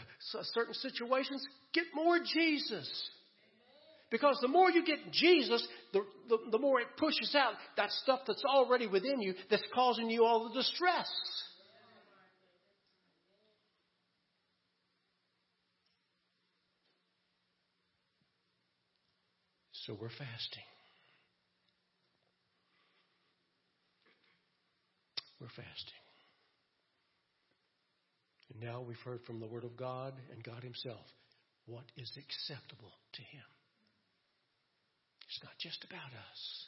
certain 0.52 0.74
situations, 0.74 1.44
get 1.72 1.84
more 1.94 2.18
Jesus. 2.18 3.10
Because 4.10 4.38
the 4.42 4.48
more 4.48 4.70
you 4.70 4.84
get 4.84 4.98
Jesus, 5.12 5.66
the, 5.92 6.00
the, 6.28 6.38
the 6.52 6.58
more 6.58 6.80
it 6.80 6.88
pushes 6.98 7.34
out 7.34 7.54
that 7.76 7.90
stuff 8.02 8.20
that's 8.26 8.44
already 8.44 8.86
within 8.86 9.22
you 9.22 9.34
that's 9.48 9.62
causing 9.72 10.10
you 10.10 10.24
all 10.24 10.48
the 10.48 10.54
distress. 10.54 11.08
So 19.90 19.96
we're 20.00 20.08
fasting. 20.08 20.62
We're 25.40 25.48
fasting. 25.48 26.04
And 28.52 28.62
now 28.62 28.84
we've 28.86 28.96
heard 29.04 29.18
from 29.26 29.40
the 29.40 29.48
Word 29.48 29.64
of 29.64 29.76
God 29.76 30.14
and 30.32 30.44
God 30.44 30.62
Himself 30.62 31.04
what 31.66 31.82
is 31.96 32.08
acceptable 32.16 32.92
to 33.14 33.22
Him. 33.22 33.42
It's 35.26 35.42
not 35.42 35.58
just 35.58 35.82
about 35.82 36.12
us, 36.30 36.66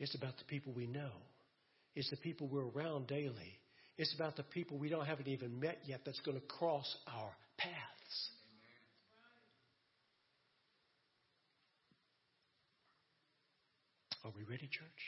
it's 0.00 0.16
about 0.16 0.38
the 0.38 0.44
people 0.46 0.72
we 0.72 0.88
know, 0.88 1.12
it's 1.94 2.10
the 2.10 2.16
people 2.16 2.48
we're 2.48 2.70
around 2.70 3.06
daily, 3.06 3.60
it's 3.96 4.12
about 4.16 4.34
the 4.34 4.42
people 4.42 4.78
we 4.78 4.88
don't 4.88 5.06
haven't 5.06 5.28
even 5.28 5.60
met 5.60 5.78
yet 5.84 6.00
that's 6.04 6.20
going 6.22 6.40
to 6.40 6.46
cross 6.48 6.92
our 7.06 7.30
Are 14.24 14.30
we 14.36 14.42
ready, 14.44 14.68
church? 14.70 15.02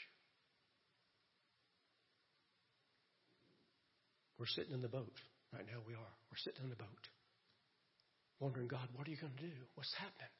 We're 4.38 4.50
sitting 4.50 4.74
in 4.74 4.82
the 4.82 4.88
boat. 4.88 5.14
Right 5.52 5.64
now 5.66 5.78
we 5.86 5.94
are. 5.94 6.14
We're 6.30 6.42
sitting 6.42 6.64
in 6.64 6.70
the 6.70 6.76
boat. 6.76 7.04
Wondering, 8.40 8.66
God, 8.66 8.88
what 8.94 9.06
are 9.06 9.10
you 9.10 9.16
going 9.16 9.32
to 9.38 9.42
do? 9.42 9.54
What's 9.74 9.94
happening? 9.94 10.34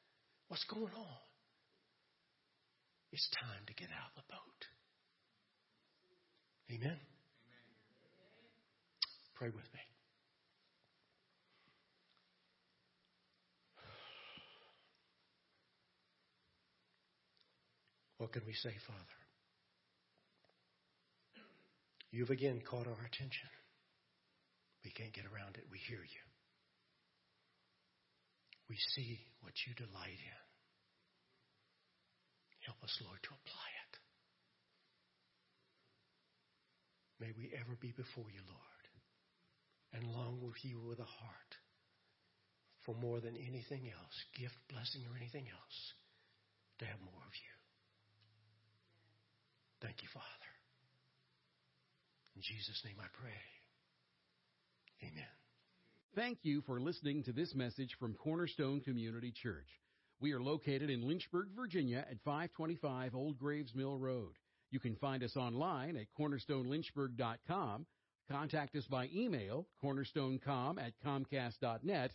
What's 0.49 0.65
going 0.65 0.91
on? 0.91 1.23
It's 3.11 3.27
time 3.39 3.63
to 3.67 3.73
get 3.73 3.87
out 3.95 4.11
of 4.11 4.23
the 4.23 4.27
boat. 4.27 4.61
Amen? 6.69 6.99
Amen. 6.99 7.65
Pray 9.35 9.47
with 9.47 9.65
me. 9.73 9.94
What 18.25 18.33
can 18.33 18.49
we 18.49 18.57
say, 18.57 18.73
Father? 18.89 19.19
You've 22.09 22.33
again 22.33 22.57
caught 22.65 22.89
our 22.89 23.05
attention. 23.05 23.53
We 24.81 24.89
can't 24.89 25.13
get 25.13 25.29
around 25.29 25.61
it. 25.61 25.69
We 25.69 25.77
hear 25.77 26.01
you. 26.01 26.25
we 28.67 28.77
see 28.97 29.21
what 29.45 29.53
you 29.69 29.77
delight 29.77 30.17
in. 30.17 30.41
Help 32.65 32.81
us, 32.81 32.97
Lord, 33.05 33.21
to 33.21 33.29
apply 33.29 33.69
it. 33.85 33.93
May 37.21 37.31
we 37.37 37.53
ever 37.53 37.77
be 37.79 37.93
before 37.93 38.25
you, 38.33 38.41
Lord, 38.49 38.85
and 39.93 40.09
long 40.09 40.41
with 40.41 40.57
you 40.65 40.81
with 40.81 40.97
a 40.97 41.05
heart 41.21 41.51
for 42.89 42.95
more 42.95 43.21
than 43.21 43.37
anything 43.37 43.85
else, 43.85 44.17
gift, 44.33 44.57
blessing, 44.73 45.05
or 45.05 45.15
anything 45.15 45.45
else, 45.45 45.77
to 46.79 46.85
have 46.85 46.97
more 47.05 47.21
of 47.21 47.37
you. 47.37 47.54
Thank 49.81 50.01
you, 50.01 50.07
Father. 50.13 50.25
In 52.35 52.41
Jesus' 52.41 52.81
name 52.85 52.95
I 52.99 53.07
pray. 53.13 53.31
Amen. 55.03 55.23
Thank 56.15 56.39
you 56.43 56.61
for 56.61 56.79
listening 56.79 57.23
to 57.23 57.33
this 57.33 57.53
message 57.53 57.95
from 57.99 58.13
Cornerstone 58.13 58.81
Community 58.81 59.31
Church. 59.31 59.67
We 60.21 60.31
are 60.31 60.41
located 60.41 60.89
in 60.89 61.07
Lynchburg, 61.07 61.49
Virginia 61.55 62.05
at 62.09 62.21
525 62.23 63.15
Old 63.15 63.37
Graves 63.37 63.75
Mill 63.75 63.97
Road. 63.97 64.33
You 64.71 64.79
can 64.79 64.95
find 64.95 65.23
us 65.23 65.35
online 65.35 65.97
at 65.97 66.07
cornerstonelynchburg.com, 66.17 67.85
contact 68.31 68.75
us 68.75 68.85
by 68.85 69.09
email, 69.13 69.67
cornerstonecom 69.83 70.79
at 70.81 70.93
comcast.net, 71.05 72.11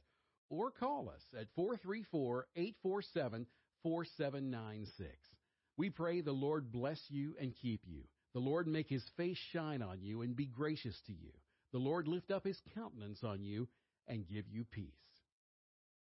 or 0.49 0.71
call 0.71 1.11
us 1.11 1.23
at 1.39 1.47
434 1.55 2.47
847 2.57 3.47
4796. 3.83 5.30
We 5.81 5.89
pray 5.89 6.21
the 6.21 6.31
Lord 6.31 6.71
bless 6.71 7.01
you 7.09 7.37
and 7.41 7.55
keep 7.57 7.81
you. 7.87 8.03
The 8.35 8.39
Lord 8.39 8.67
make 8.67 8.87
his 8.91 9.03
face 9.17 9.39
shine 9.51 9.81
on 9.81 10.03
you 10.03 10.21
and 10.21 10.37
be 10.37 10.45
gracious 10.45 10.95
to 11.07 11.13
you. 11.13 11.31
The 11.73 11.79
Lord 11.79 12.07
lift 12.07 12.31
up 12.31 12.45
his 12.45 12.61
countenance 12.75 13.25
on 13.25 13.43
you 13.43 13.67
and 14.07 14.29
give 14.29 14.45
you 14.47 14.67
peace. 14.71 14.93